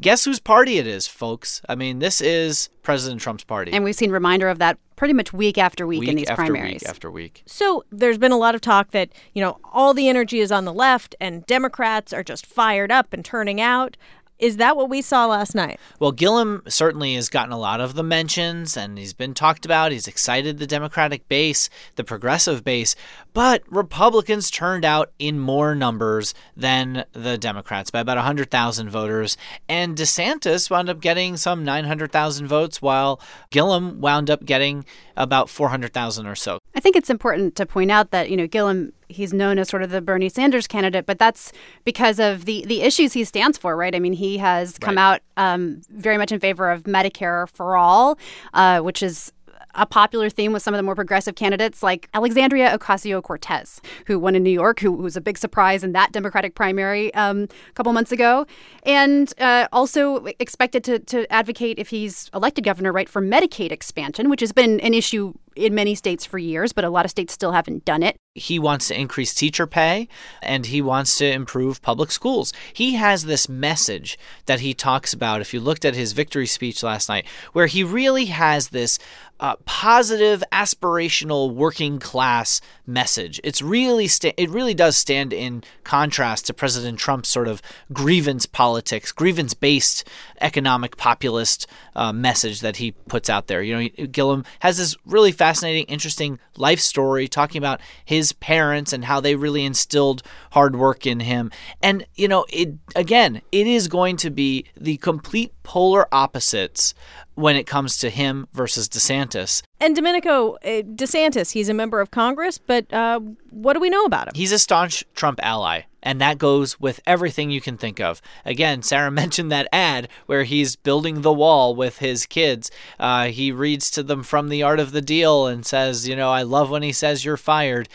Guess 0.00 0.24
whose 0.24 0.40
party 0.40 0.78
it 0.78 0.86
is, 0.86 1.06
folks? 1.06 1.62
I 1.68 1.74
mean, 1.74 2.00
this 2.00 2.20
is 2.20 2.70
President 2.82 3.20
Trump's 3.20 3.44
party. 3.44 3.72
And 3.72 3.84
we've 3.84 3.94
seen 3.94 4.10
reminder 4.10 4.48
of 4.48 4.58
that 4.58 4.78
pretty 4.96 5.14
much 5.14 5.32
week 5.32 5.58
after 5.58 5.86
week, 5.86 6.00
week 6.00 6.08
in 6.08 6.16
these 6.16 6.28
after 6.28 6.44
primaries. 6.44 6.82
week 6.82 6.88
after 6.88 7.10
week. 7.10 7.42
So 7.46 7.84
there's 7.90 8.18
been 8.18 8.32
a 8.32 8.38
lot 8.38 8.54
of 8.54 8.60
talk 8.60 8.90
that, 8.92 9.10
you 9.32 9.42
know, 9.42 9.58
all 9.72 9.94
the 9.94 10.08
energy 10.08 10.40
is 10.40 10.50
on 10.50 10.64
the 10.64 10.72
left 10.72 11.14
and 11.20 11.46
Democrats 11.46 12.12
are 12.12 12.24
just 12.24 12.46
fired 12.46 12.90
up 12.90 13.12
and 13.12 13.24
turning 13.24 13.60
out. 13.60 13.96
Is 14.42 14.56
that 14.56 14.76
what 14.76 14.90
we 14.90 15.02
saw 15.02 15.26
last 15.26 15.54
night? 15.54 15.78
Well, 16.00 16.10
Gillum 16.10 16.64
certainly 16.66 17.14
has 17.14 17.28
gotten 17.28 17.52
a 17.52 17.58
lot 17.58 17.80
of 17.80 17.94
the 17.94 18.02
mentions 18.02 18.76
and 18.76 18.98
he's 18.98 19.12
been 19.12 19.34
talked 19.34 19.64
about. 19.64 19.92
He's 19.92 20.08
excited 20.08 20.58
the 20.58 20.66
Democratic 20.66 21.28
base, 21.28 21.70
the 21.94 22.02
progressive 22.02 22.64
base, 22.64 22.96
but 23.34 23.62
Republicans 23.70 24.50
turned 24.50 24.84
out 24.84 25.12
in 25.20 25.38
more 25.38 25.76
numbers 25.76 26.34
than 26.56 27.04
the 27.12 27.38
Democrats 27.38 27.92
by 27.92 28.00
about 28.00 28.16
100,000 28.16 28.90
voters. 28.90 29.36
And 29.68 29.96
DeSantis 29.96 30.68
wound 30.68 30.90
up 30.90 31.00
getting 31.00 31.36
some 31.36 31.64
900,000 31.64 32.48
votes, 32.48 32.82
while 32.82 33.20
Gillum 33.50 34.00
wound 34.00 34.28
up 34.28 34.44
getting 34.44 34.84
about 35.16 35.50
400,000 35.50 36.26
or 36.26 36.34
so. 36.34 36.58
I 36.74 36.80
think 36.80 36.96
it's 36.96 37.10
important 37.10 37.54
to 37.56 37.66
point 37.66 37.92
out 37.92 38.10
that, 38.10 38.28
you 38.28 38.36
know, 38.36 38.46
Gillum, 38.46 38.92
he's 39.12 39.32
known 39.32 39.58
as 39.58 39.68
sort 39.68 39.82
of 39.82 39.90
the 39.90 40.00
Bernie 40.00 40.28
Sanders 40.28 40.66
candidate, 40.66 41.06
but 41.06 41.18
that's 41.18 41.52
because 41.84 42.18
of 42.18 42.44
the, 42.44 42.64
the 42.66 42.82
issues 42.82 43.12
he 43.12 43.24
stands 43.24 43.56
for, 43.58 43.76
right? 43.76 43.94
I 43.94 43.98
mean, 43.98 44.12
he 44.14 44.38
has 44.38 44.78
come 44.78 44.96
Right. 44.96 45.02
out 45.02 45.20
um, 45.36 45.82
very 45.90 46.18
much 46.18 46.32
in 46.32 46.40
favor 46.40 46.70
of 46.70 46.82
Medicare 46.84 47.48
for 47.48 47.76
all, 47.76 48.18
uh, 48.54 48.80
which 48.80 49.02
is 49.02 49.32
a 49.74 49.86
popular 49.86 50.28
theme 50.28 50.52
with 50.52 50.62
some 50.62 50.74
of 50.74 50.78
the 50.78 50.82
more 50.82 50.94
progressive 50.94 51.34
candidates 51.34 51.82
like 51.82 52.08
Alexandria 52.14 52.76
Ocasio 52.76 53.22
Cortez, 53.22 53.80
who 54.06 54.18
won 54.18 54.34
in 54.34 54.42
New 54.42 54.50
York, 54.50 54.80
who 54.80 54.92
was 54.92 55.16
a 55.16 55.20
big 55.20 55.38
surprise 55.38 55.82
in 55.84 55.92
that 55.92 56.12
Democratic 56.12 56.54
primary 56.54 57.12
um, 57.14 57.48
a 57.68 57.72
couple 57.74 57.92
months 57.92 58.12
ago, 58.12 58.46
and 58.84 59.32
uh, 59.38 59.68
also 59.72 60.26
expected 60.38 60.84
to, 60.84 60.98
to 60.98 61.30
advocate, 61.32 61.78
if 61.78 61.88
he's 61.88 62.30
elected 62.34 62.64
governor, 62.64 62.92
right, 62.92 63.08
for 63.08 63.22
Medicaid 63.22 63.72
expansion, 63.72 64.28
which 64.28 64.40
has 64.40 64.52
been 64.52 64.80
an 64.80 64.94
issue 64.94 65.34
in 65.56 65.74
many 65.74 65.94
states 65.94 66.24
for 66.24 66.38
years, 66.38 66.72
but 66.72 66.84
a 66.84 66.90
lot 66.90 67.04
of 67.04 67.10
states 67.10 67.32
still 67.32 67.52
haven't 67.52 67.84
done 67.84 68.02
it. 68.02 68.16
He 68.34 68.58
wants 68.58 68.88
to 68.88 68.98
increase 68.98 69.34
teacher 69.34 69.66
pay 69.66 70.08
and 70.40 70.66
he 70.66 70.80
wants 70.80 71.18
to 71.18 71.30
improve 71.30 71.82
public 71.82 72.10
schools. 72.10 72.52
He 72.72 72.94
has 72.94 73.24
this 73.24 73.48
message 73.48 74.18
that 74.46 74.60
he 74.60 74.72
talks 74.72 75.12
about. 75.12 75.40
If 75.40 75.52
you 75.52 75.60
looked 75.60 75.84
at 75.84 75.94
his 75.94 76.12
victory 76.12 76.46
speech 76.46 76.82
last 76.82 77.08
night, 77.08 77.26
where 77.52 77.66
he 77.66 77.84
really 77.84 78.26
has 78.26 78.68
this 78.68 78.98
uh, 79.42 79.56
positive, 79.64 80.42
aspirational, 80.52 81.52
working 81.52 81.98
class 81.98 82.60
message. 82.86 83.40
It's 83.42 83.60
really 83.60 84.06
sta- 84.06 84.34
it 84.36 84.48
really 84.48 84.72
does 84.72 84.96
stand 84.96 85.32
in 85.32 85.64
contrast 85.82 86.46
to 86.46 86.54
President 86.54 86.96
Trump's 87.00 87.28
sort 87.28 87.48
of 87.48 87.60
grievance 87.92 88.46
politics, 88.46 89.10
grievance 89.10 89.52
based 89.52 90.08
economic 90.42 90.96
populist 90.96 91.66
uh, 91.94 92.12
message 92.12 92.60
that 92.60 92.76
he 92.76 92.92
puts 92.92 93.30
out 93.30 93.46
there. 93.46 93.62
You 93.62 93.76
know, 93.76 94.06
Gillum 94.06 94.44
has 94.60 94.78
this 94.78 94.96
really 95.06 95.32
fascinating, 95.32 95.84
interesting 95.86 96.38
life 96.56 96.80
story 96.80 97.28
talking 97.28 97.58
about 97.58 97.80
his 98.04 98.32
parents 98.32 98.92
and 98.92 99.04
how 99.04 99.20
they 99.20 99.34
really 99.34 99.64
instilled 99.64 100.22
hard 100.52 100.76
work 100.76 101.06
in 101.06 101.20
him. 101.20 101.50
And 101.82 102.06
you 102.14 102.28
know, 102.28 102.44
it 102.48 102.74
again, 102.96 103.42
it 103.52 103.66
is 103.66 103.88
going 103.88 104.16
to 104.18 104.30
be 104.30 104.66
the 104.76 104.96
complete 104.98 105.52
polar 105.62 106.12
opposites 106.12 106.94
when 107.34 107.56
it 107.56 107.66
comes 107.66 107.96
to 107.98 108.10
him 108.10 108.46
versus 108.52 108.88
DeSantis. 108.88 109.62
And 109.80 109.96
Domenico 109.96 110.54
uh, 110.56 110.82
DeSantis, 110.82 111.52
he's 111.52 111.68
a 111.68 111.74
member 111.74 112.00
of 112.00 112.10
Congress, 112.10 112.58
but 112.58 112.92
uh, 112.92 113.20
what 113.50 113.72
do 113.74 113.80
we 113.80 113.90
know 113.90 114.04
about 114.04 114.28
him? 114.28 114.34
He's 114.34 114.52
a 114.52 114.58
staunch 114.58 115.04
Trump 115.14 115.40
ally, 115.42 115.82
and 116.02 116.20
that 116.20 116.38
goes 116.38 116.80
with 116.80 117.00
everything 117.06 117.50
you 117.50 117.60
can 117.60 117.76
think 117.76 118.00
of. 118.00 118.20
Again, 118.44 118.82
Sarah 118.82 119.10
mentioned 119.22 119.52
that 119.52 119.68
ad 119.72 120.08
where 120.26 120.44
he's 120.44 120.76
building 120.76 121.22
the 121.22 121.32
wall 121.32 121.74
with 121.74 121.98
his 121.98 122.26
kids. 122.26 122.70
Uh, 122.98 123.26
he 123.26 123.52
reads 123.52 123.90
to 123.92 124.02
them 124.02 124.22
from 124.22 124.48
The 124.48 124.62
Art 124.62 124.80
of 124.80 124.92
the 124.92 125.02
Deal 125.02 125.46
and 125.46 125.64
says, 125.64 126.08
You 126.08 126.16
know, 126.16 126.30
I 126.30 126.42
love 126.42 126.70
when 126.70 126.82
he 126.82 126.92
says 126.92 127.24
you're 127.24 127.36
fired. 127.36 127.88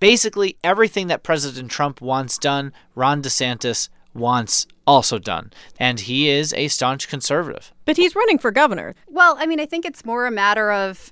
Basically, 0.00 0.56
everything 0.62 1.06
that 1.06 1.22
President 1.22 1.70
Trump 1.70 2.00
wants 2.00 2.36
done, 2.36 2.72
Ron 2.94 3.22
DeSantis 3.22 3.88
wants 4.12 4.66
also 4.86 5.18
done. 5.18 5.52
And 5.78 6.00
he 6.00 6.28
is 6.28 6.52
a 6.54 6.68
staunch 6.68 7.08
conservative. 7.08 7.72
But 7.84 7.96
he's 7.96 8.14
running 8.14 8.38
for 8.38 8.50
governor. 8.50 8.94
Well, 9.08 9.36
I 9.38 9.46
mean, 9.46 9.60
I 9.60 9.66
think 9.66 9.84
it's 9.84 10.04
more 10.04 10.26
a 10.26 10.30
matter 10.30 10.70
of 10.70 11.10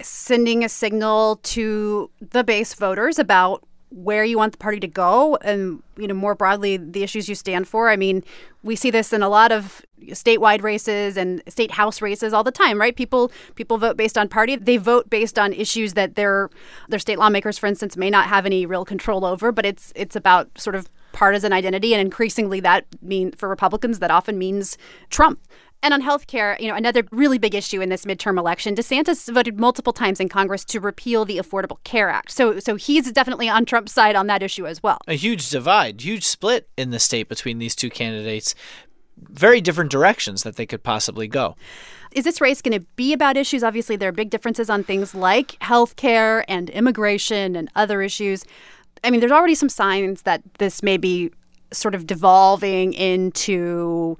sending 0.00 0.64
a 0.64 0.68
signal 0.68 1.36
to 1.42 2.10
the 2.20 2.42
base 2.42 2.74
voters 2.74 3.18
about 3.18 3.62
where 3.90 4.24
you 4.24 4.36
want 4.36 4.52
the 4.52 4.58
party 4.58 4.78
to 4.80 4.88
go 4.88 5.36
and 5.36 5.82
you 5.96 6.06
know 6.06 6.14
more 6.14 6.34
broadly 6.34 6.76
the 6.76 7.02
issues 7.02 7.28
you 7.28 7.34
stand 7.34 7.66
for. 7.66 7.88
I 7.88 7.96
mean 7.96 8.22
we 8.62 8.76
see 8.76 8.90
this 8.90 9.12
in 9.12 9.22
a 9.22 9.28
lot 9.28 9.52
of 9.52 9.82
statewide 10.08 10.62
races 10.62 11.16
and 11.16 11.42
state 11.48 11.72
house 11.72 12.02
races 12.02 12.32
all 12.32 12.44
the 12.44 12.52
time 12.52 12.78
right? 12.78 12.94
People 12.94 13.32
people 13.54 13.78
vote 13.78 13.96
based 13.96 14.18
on 14.18 14.28
party. 14.28 14.56
They 14.56 14.76
vote 14.76 15.08
based 15.08 15.38
on 15.38 15.52
issues 15.52 15.94
that 15.94 16.16
their 16.16 16.50
their 16.88 16.98
state 16.98 17.18
lawmakers 17.18 17.58
for 17.58 17.66
instance 17.66 17.96
may 17.96 18.10
not 18.10 18.26
have 18.26 18.44
any 18.44 18.66
real 18.66 18.84
control 18.84 19.24
over 19.24 19.52
but 19.52 19.64
it's 19.64 19.92
it's 19.96 20.16
about 20.16 20.50
sort 20.58 20.76
of 20.76 20.90
partisan 21.12 21.52
identity. 21.52 21.94
And 21.94 22.00
increasingly 22.00 22.60
that 22.60 22.84
mean 23.00 23.32
for 23.32 23.48
republicans 23.48 24.00
that 24.00 24.10
often 24.10 24.38
means 24.38 24.76
trump 25.08 25.40
and 25.82 25.94
on 25.94 26.02
healthcare, 26.02 26.58
you 26.60 26.68
know, 26.68 26.74
another 26.74 27.04
really 27.12 27.38
big 27.38 27.54
issue 27.54 27.80
in 27.80 27.88
this 27.88 28.04
midterm 28.04 28.38
election, 28.38 28.74
DeSantis 28.74 29.32
voted 29.32 29.60
multiple 29.60 29.92
times 29.92 30.18
in 30.20 30.28
Congress 30.28 30.64
to 30.66 30.80
repeal 30.80 31.24
the 31.24 31.38
Affordable 31.38 31.82
Care 31.84 32.08
Act. 32.08 32.30
So 32.30 32.58
so 32.58 32.76
he's 32.76 33.10
definitely 33.12 33.48
on 33.48 33.64
Trump's 33.64 33.92
side 33.92 34.16
on 34.16 34.26
that 34.26 34.42
issue 34.42 34.66
as 34.66 34.82
well. 34.82 34.98
A 35.06 35.14
huge 35.14 35.48
divide, 35.50 36.00
huge 36.00 36.24
split 36.24 36.68
in 36.76 36.90
the 36.90 36.98
state 36.98 37.28
between 37.28 37.58
these 37.58 37.76
two 37.76 37.90
candidates. 37.90 38.54
Very 39.16 39.60
different 39.60 39.90
directions 39.90 40.42
that 40.44 40.56
they 40.56 40.66
could 40.66 40.82
possibly 40.82 41.26
go. 41.26 41.56
Is 42.12 42.24
this 42.24 42.40
race 42.40 42.62
going 42.62 42.78
to 42.78 42.86
be 42.96 43.12
about 43.12 43.36
issues? 43.36 43.62
Obviously, 43.62 43.96
there 43.96 44.08
are 44.08 44.12
big 44.12 44.30
differences 44.30 44.70
on 44.70 44.82
things 44.82 45.14
like 45.14 45.58
healthcare 45.60 46.44
and 46.48 46.70
immigration 46.70 47.54
and 47.54 47.68
other 47.74 48.00
issues. 48.00 48.44
I 49.04 49.10
mean, 49.10 49.20
there's 49.20 49.32
already 49.32 49.54
some 49.54 49.68
signs 49.68 50.22
that 50.22 50.42
this 50.58 50.82
may 50.82 50.96
be 50.96 51.30
sort 51.72 51.94
of 51.94 52.06
devolving 52.06 52.94
into 52.94 54.16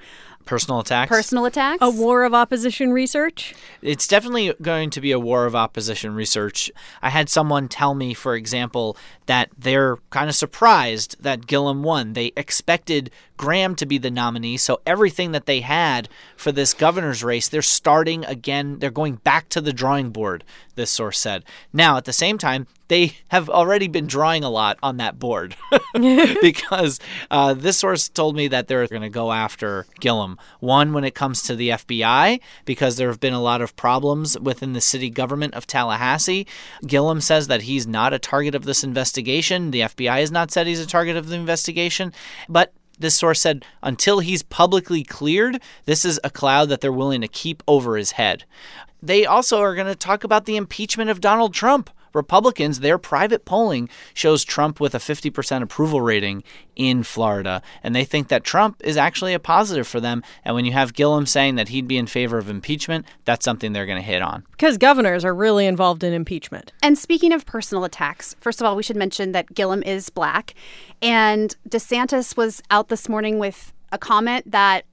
Personal 0.49 0.81
attacks? 0.81 1.11
personal 1.11 1.45
attacks. 1.45 1.79
A 1.83 1.91
war 1.91 2.25
of 2.25 2.33
opposition 2.33 2.91
research? 2.91 3.55
It's 3.83 4.09
definitely 4.09 4.55
going 4.63 4.89
to 4.89 5.01
be 5.03 5.13
a 5.13 5.19
war 5.19 5.45
of 5.45 5.55
opposition 5.55 6.15
research. 6.15 6.71
I 7.03 7.11
had 7.11 7.29
someone 7.29 7.69
tell 7.69 7.95
me, 7.95 8.15
for 8.15 8.35
example, 8.35 8.97
that 9.29 9.51
they're 9.59 9.99
kind 10.09 10.31
of 10.31 10.35
surprised 10.35 11.23
that 11.23 11.47
Gillum 11.47 11.83
won. 11.83 12.15
They 12.15 12.33
expected 12.35 13.11
Graham 13.37 13.75
to 13.77 13.85
be 13.85 13.99
the 13.99 14.11
nominee, 14.11 14.57
so 14.57 14.81
everything 14.87 15.33
that 15.33 15.45
they 15.45 15.61
had 15.61 16.09
for 16.35 16.51
this 16.51 16.73
governor's 16.73 17.23
race, 17.23 17.47
they're 17.47 17.63
starting 17.63 18.25
again. 18.25 18.79
They're 18.79 18.91
going 18.91 19.17
back 19.17 19.51
to 19.51 19.61
the 19.61 19.73
drawing 19.73 20.11
board, 20.11 20.45
this 20.75 20.91
source 20.91 21.19
said. 21.19 21.45
Now, 21.75 21.99
at 21.99 22.07
the 22.07 22.13
same 22.13 22.39
time, 22.39 22.67
they 22.89 23.19
have 23.29 23.51
already 23.51 23.87
been 23.87 24.07
drawing 24.07 24.43
a 24.43 24.51
lot 24.51 24.79
on 24.83 24.97
that 24.97 25.19
board 25.19 25.55
because 25.93 26.99
uh, 27.31 27.53
this 27.53 27.79
source 27.79 28.09
told 28.09 28.35
me 28.35 28.49
that 28.49 28.67
they're 28.67 28.87
going 28.87 29.03
to 29.03 29.11
go 29.11 29.31
after 29.31 29.87
Gillum. 30.01 30.39
One, 30.61 30.95
when 30.95 31.05
it 31.05 31.15
comes 31.15 31.43
to 31.43 31.55
the 31.55 31.69
FBI, 31.69 32.41
because 32.65 32.97
there 32.97 33.09
have 33.09 33.21
been 33.21 33.35
a 33.35 33.43
lot 33.43 33.61
of 33.61 33.77
problems 33.77 34.39
within 34.41 34.73
the 34.73 34.81
city 34.81 35.11
government 35.11 35.55
of 35.55 35.67
Tallahassee. 35.67 36.47
Gillum 36.87 37.21
says 37.21 37.47
that 37.49 37.63
he's 37.63 37.87
not 37.87 38.15
a 38.15 38.19
target 38.19 38.55
of 38.55 38.65
this 38.65 38.83
investigation 38.83 39.18
investigation. 39.19 39.73
The 39.73 39.81
FBI 39.81 40.21
has 40.21 40.31
not 40.31 40.51
said 40.51 40.67
he's 40.67 40.81
a 40.81 40.87
target 40.87 41.17
of 41.17 41.29
the 41.29 41.37
investigation. 41.37 42.13
But 42.49 42.73
this 42.99 43.17
source 43.17 43.41
said 43.41 43.65
until 43.83 44.21
he's 44.21 44.43
publicly 44.43 45.03
cleared, 45.03 45.61
this 45.87 46.05
is 46.05 46.21
a 46.23 46.31
cloud 46.31 46.69
that 46.69 46.81
they're 46.81 46.93
willing 46.93 47.21
to 47.23 47.29
keep 47.29 47.63
over 47.67 47.97
his 47.97 48.13
head. 48.13 48.45
They 49.03 49.27
also 49.27 49.61
are 49.61 49.75
going 49.75 49.87
to 49.87 49.95
talk 49.95 50.25
about 50.25 50.45
the 50.45 50.57
impeachment 50.57 51.11
of 51.11 51.21
Donald 51.21 51.55
Trump. 51.55 51.91
Republicans, 52.13 52.81
their 52.81 52.99
private 52.99 53.45
polling 53.45 53.89
shows 54.15 54.45
Trump 54.45 54.81
with 54.81 54.95
a 54.95 54.99
50% 54.99 55.63
approval 55.63 56.01
rating 56.01 56.43
in 56.77 57.03
Florida. 57.03 57.63
And 57.83 57.95
they 57.95 58.05
think 58.05 58.29
that 58.29 58.45
Trump 58.45 58.81
is 58.85 58.97
actually 58.97 59.35
a 59.35 59.39
positive 59.39 59.87
for 59.87 60.01
them. 60.01 60.23
And 60.45 60.55
when 60.55 60.65
you 60.65 60.73
have 60.73 60.95
Gillum 60.95 61.27
saying 61.27 61.57
that 61.57 61.69
he'd 61.69 61.89
be 61.89 61.99
in 61.99 62.07
favor 62.07 62.39
of 62.39 62.49
impeachment, 62.49 63.07
that's 63.25 63.45
something 63.45 63.73
they're 63.73 63.87
going 63.87 63.99
to 63.99 64.03
hit 64.03 64.23
on. 64.23 64.45
Because 64.53 64.79
governors 64.79 65.25
are 65.25 65.35
really 65.35 65.67
involved 65.67 66.05
in 66.05 66.13
impeachment. 66.13 66.73
And 66.83 66.97
speaking 66.97 67.33
of 67.33 67.47
personal 67.47 67.85
attacks, 67.85 68.35
first 68.41 68.61
of 68.61 68.67
all, 68.67 68.77
we 68.77 68.83
should 68.83 68.97
mention 68.97 69.33
that 69.33 69.55
Gillum 69.55 69.83
is 69.83 70.09
black. 70.11 70.55
And 71.03 71.55
DeSantis 71.69 72.37
was 72.37 72.63
out 72.71 72.89
this 72.89 73.09
morning 73.09 73.39
with 73.39 73.73
a 73.93 73.99
comment 73.99 74.51
that 74.51 74.85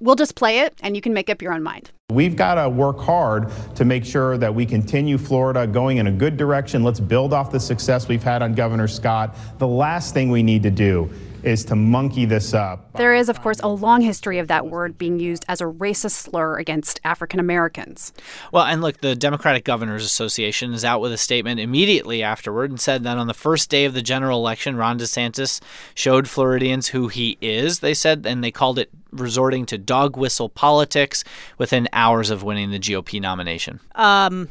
we'll 0.00 0.16
just 0.16 0.34
play 0.34 0.60
it 0.60 0.74
and 0.80 0.96
you 0.96 1.02
can 1.02 1.12
make 1.12 1.30
up 1.30 1.42
your 1.42 1.52
own 1.52 1.62
mind. 1.62 1.90
We've 2.10 2.36
got 2.36 2.54
to 2.54 2.70
work 2.70 3.00
hard 3.00 3.52
to 3.74 3.84
make 3.84 4.02
sure 4.02 4.38
that 4.38 4.54
we 4.54 4.64
continue 4.64 5.18
Florida 5.18 5.66
going 5.66 5.98
in 5.98 6.06
a 6.06 6.10
good 6.10 6.38
direction. 6.38 6.82
Let's 6.82 7.00
build 7.00 7.34
off 7.34 7.50
the 7.50 7.60
success 7.60 8.08
we've 8.08 8.22
had 8.22 8.40
on 8.40 8.54
Governor 8.54 8.88
Scott. 8.88 9.36
The 9.58 9.68
last 9.68 10.14
thing 10.14 10.30
we 10.30 10.42
need 10.42 10.62
to 10.62 10.70
do 10.70 11.10
is 11.48 11.64
to 11.64 11.74
monkey 11.74 12.26
this 12.26 12.52
up. 12.52 12.92
There 12.94 13.14
is, 13.14 13.28
of 13.28 13.40
course, 13.40 13.58
a 13.60 13.68
long 13.68 14.02
history 14.02 14.38
of 14.38 14.48
that 14.48 14.66
word 14.66 14.98
being 14.98 15.18
used 15.18 15.44
as 15.48 15.60
a 15.60 15.64
racist 15.64 16.12
slur 16.12 16.58
against 16.58 17.00
African 17.04 17.40
Americans. 17.40 18.12
Well, 18.52 18.64
and 18.64 18.82
look, 18.82 19.00
the 19.00 19.16
Democratic 19.16 19.64
Governors 19.64 20.04
Association 20.04 20.74
is 20.74 20.84
out 20.84 21.00
with 21.00 21.12
a 21.12 21.16
statement 21.16 21.58
immediately 21.58 22.22
afterward 22.22 22.70
and 22.70 22.80
said 22.80 23.02
that 23.04 23.16
on 23.16 23.26
the 23.26 23.34
first 23.34 23.70
day 23.70 23.86
of 23.86 23.94
the 23.94 24.02
general 24.02 24.38
election, 24.38 24.76
Ron 24.76 24.98
DeSantis 24.98 25.60
showed 25.94 26.28
Floridians 26.28 26.88
who 26.88 27.08
he 27.08 27.38
is, 27.40 27.80
they 27.80 27.94
said, 27.94 28.26
and 28.26 28.44
they 28.44 28.50
called 28.50 28.78
it 28.78 28.90
resorting 29.10 29.64
to 29.66 29.78
dog 29.78 30.16
whistle 30.16 30.48
politics 30.50 31.24
within 31.56 31.88
hours 31.92 32.28
of 32.30 32.42
winning 32.42 32.70
the 32.70 32.78
GOP 32.78 33.20
nomination. 33.20 33.80
Um, 33.94 34.48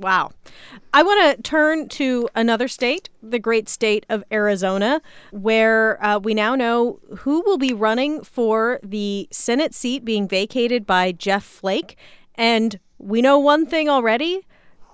Wow. 0.00 0.32
I 0.94 1.02
want 1.02 1.36
to 1.36 1.42
turn 1.42 1.88
to 1.90 2.28
another 2.34 2.68
state, 2.68 3.10
the 3.22 3.38
great 3.38 3.68
state 3.68 4.06
of 4.08 4.24
Arizona, 4.32 5.02
where 5.30 6.02
uh, 6.02 6.18
we 6.18 6.32
now 6.32 6.54
know 6.54 7.00
who 7.18 7.42
will 7.42 7.58
be 7.58 7.74
running 7.74 8.24
for 8.24 8.80
the 8.82 9.28
Senate 9.30 9.74
seat 9.74 10.04
being 10.04 10.26
vacated 10.26 10.86
by 10.86 11.12
Jeff 11.12 11.44
Flake. 11.44 11.98
And 12.34 12.80
we 12.98 13.20
know 13.20 13.38
one 13.38 13.66
thing 13.66 13.90
already 13.90 14.46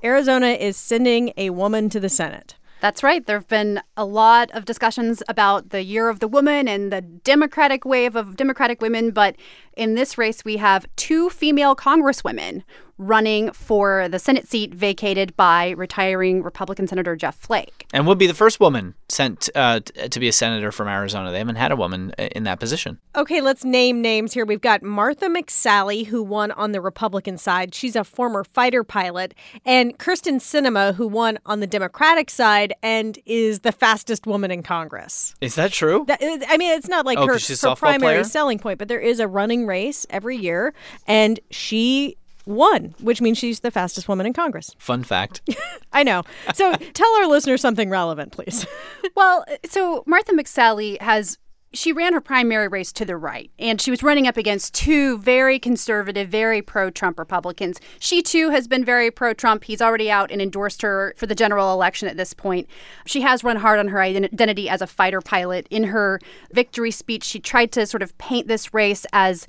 Arizona 0.02 0.48
is 0.48 0.76
sending 0.76 1.32
a 1.36 1.50
woman 1.50 1.88
to 1.90 2.00
the 2.00 2.08
Senate. 2.08 2.56
That's 2.80 3.02
right. 3.02 3.24
There 3.24 3.38
have 3.38 3.48
been 3.48 3.80
a 3.96 4.04
lot 4.04 4.50
of 4.50 4.66
discussions 4.66 5.22
about 5.28 5.70
the 5.70 5.82
year 5.82 6.08
of 6.08 6.20
the 6.20 6.28
woman 6.28 6.68
and 6.68 6.92
the 6.92 7.00
Democratic 7.00 7.84
wave 7.84 8.14
of 8.14 8.36
Democratic 8.36 8.82
women. 8.82 9.12
But 9.12 9.36
in 9.76 9.94
this 9.94 10.18
race, 10.18 10.44
we 10.44 10.58
have 10.58 10.86
two 10.94 11.30
female 11.30 11.74
congresswomen 11.74 12.64
running 12.98 13.52
for 13.52 14.08
the 14.08 14.18
Senate 14.18 14.48
seat 14.48 14.74
vacated 14.74 15.36
by 15.36 15.70
retiring 15.70 16.42
Republican 16.42 16.86
Senator 16.86 17.16
Jeff 17.16 17.36
Flake. 17.36 17.86
And 17.92 18.06
would 18.06 18.18
be 18.18 18.26
the 18.26 18.34
first 18.34 18.60
woman 18.60 18.94
sent 19.08 19.48
uh, 19.54 19.80
to 19.80 20.20
be 20.20 20.28
a 20.28 20.32
senator 20.32 20.72
from 20.72 20.88
Arizona. 20.88 21.30
They 21.30 21.38
haven't 21.38 21.56
had 21.56 21.72
a 21.72 21.76
woman 21.76 22.12
uh, 22.18 22.24
in 22.32 22.44
that 22.44 22.58
position. 22.58 22.98
Okay, 23.14 23.40
let's 23.40 23.64
name 23.64 24.00
names 24.00 24.32
here. 24.32 24.44
We've 24.44 24.60
got 24.60 24.82
Martha 24.82 25.26
McSally, 25.26 26.06
who 26.06 26.22
won 26.22 26.50
on 26.52 26.72
the 26.72 26.80
Republican 26.80 27.38
side. 27.38 27.74
She's 27.74 27.96
a 27.96 28.04
former 28.04 28.44
fighter 28.44 28.84
pilot. 28.84 29.34
And 29.64 29.98
Kyrsten 29.98 30.36
Sinema, 30.36 30.94
who 30.94 31.06
won 31.06 31.38
on 31.46 31.60
the 31.60 31.66
Democratic 31.66 32.30
side 32.30 32.72
and 32.82 33.18
is 33.26 33.60
the 33.60 33.72
fastest 33.72 34.26
woman 34.26 34.50
in 34.50 34.62
Congress. 34.62 35.34
Is 35.40 35.54
that 35.56 35.72
true? 35.72 36.04
That, 36.08 36.18
I 36.22 36.56
mean, 36.56 36.72
it's 36.72 36.88
not 36.88 37.06
like 37.06 37.18
oh, 37.18 37.26
her, 37.26 37.38
her 37.38 37.76
primary 37.76 38.14
player? 38.14 38.24
selling 38.24 38.58
point, 38.58 38.78
but 38.78 38.88
there 38.88 39.00
is 39.00 39.20
a 39.20 39.28
running 39.28 39.66
race 39.66 40.06
every 40.10 40.36
year. 40.36 40.74
And 41.06 41.38
she 41.50 42.16
won, 42.46 42.94
which 43.00 43.20
means 43.20 43.38
she's 43.38 43.60
the 43.60 43.70
fastest 43.70 44.08
woman 44.08 44.26
in 44.26 44.32
Congress. 44.32 44.70
Fun 44.78 45.02
fact. 45.02 45.42
I 45.92 46.02
know. 46.02 46.22
So 46.54 46.72
tell 46.72 47.12
our 47.16 47.26
listeners 47.26 47.60
something 47.60 47.90
relevant, 47.90 48.32
please. 48.32 48.66
well, 49.16 49.44
so 49.64 50.04
Martha 50.06 50.32
McSally 50.32 51.00
has 51.00 51.38
she 51.72 51.92
ran 51.92 52.14
her 52.14 52.20
primary 52.20 52.68
race 52.68 52.92
to 52.92 53.04
the 53.04 53.16
right, 53.16 53.50
and 53.58 53.80
she 53.80 53.90
was 53.90 54.02
running 54.02 54.26
up 54.26 54.36
against 54.36 54.74
two 54.74 55.18
very 55.18 55.58
conservative, 55.58 56.28
very 56.28 56.62
pro 56.62 56.90
Trump 56.90 57.18
Republicans. 57.18 57.80
She 57.98 58.22
too 58.22 58.50
has 58.50 58.66
been 58.66 58.84
very 58.84 59.10
pro 59.10 59.34
Trump. 59.34 59.64
He's 59.64 59.82
already 59.82 60.10
out 60.10 60.30
and 60.30 60.40
endorsed 60.40 60.82
her 60.82 61.14
for 61.16 61.26
the 61.26 61.34
general 61.34 61.72
election 61.72 62.08
at 62.08 62.16
this 62.16 62.32
point. 62.32 62.68
She 63.04 63.20
has 63.22 63.44
run 63.44 63.56
hard 63.56 63.78
on 63.78 63.88
her 63.88 64.00
identity 64.00 64.68
as 64.68 64.80
a 64.80 64.86
fighter 64.86 65.20
pilot. 65.20 65.66
In 65.70 65.84
her 65.84 66.18
victory 66.52 66.90
speech, 66.90 67.24
she 67.24 67.40
tried 67.40 67.72
to 67.72 67.86
sort 67.86 68.02
of 68.02 68.16
paint 68.16 68.48
this 68.48 68.72
race 68.72 69.04
as 69.12 69.46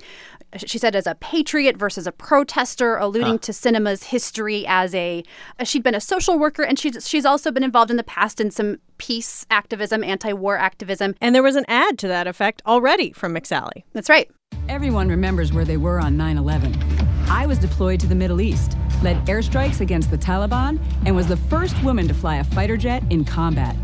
she 0.56 0.78
said 0.78 0.96
as 0.96 1.06
a 1.06 1.14
patriot 1.16 1.76
versus 1.76 2.06
a 2.06 2.12
protester, 2.12 2.96
alluding 2.96 3.34
huh. 3.34 3.38
to 3.38 3.52
Sinema's 3.52 4.04
history 4.04 4.66
as 4.66 4.94
a 4.94 5.22
she'd 5.64 5.82
been 5.82 5.94
a 5.94 6.00
social 6.00 6.38
worker 6.38 6.62
and 6.62 6.78
she's 6.78 7.08
she's 7.08 7.24
also 7.24 7.50
been 7.50 7.62
involved 7.62 7.90
in 7.90 7.96
the 7.96 8.02
past 8.02 8.40
in 8.40 8.50
some 8.50 8.78
peace 8.98 9.46
activism, 9.50 10.02
anti-war 10.02 10.56
activism. 10.56 11.14
And 11.20 11.34
there 11.34 11.42
was 11.42 11.56
an 11.56 11.64
ad 11.68 11.98
to 12.00 12.08
that 12.08 12.26
effect 12.26 12.62
already 12.66 13.12
from 13.12 13.34
McSally. 13.34 13.84
That's 13.92 14.08
right. 14.08 14.30
Everyone 14.68 15.08
remembers 15.08 15.52
where 15.52 15.64
they 15.64 15.76
were 15.76 16.00
on 16.00 16.16
9/11. 16.16 16.76
I 17.28 17.46
was 17.46 17.58
deployed 17.58 18.00
to 18.00 18.06
the 18.06 18.14
Middle 18.14 18.40
East, 18.40 18.76
led 19.02 19.24
airstrikes 19.26 19.80
against 19.80 20.10
the 20.10 20.18
Taliban, 20.18 20.80
and 21.04 21.14
was 21.14 21.26
the 21.26 21.36
first 21.36 21.80
woman 21.82 22.08
to 22.08 22.14
fly 22.14 22.36
a 22.36 22.44
fighter 22.44 22.76
jet 22.76 23.02
in 23.10 23.24
combat. 23.24 23.76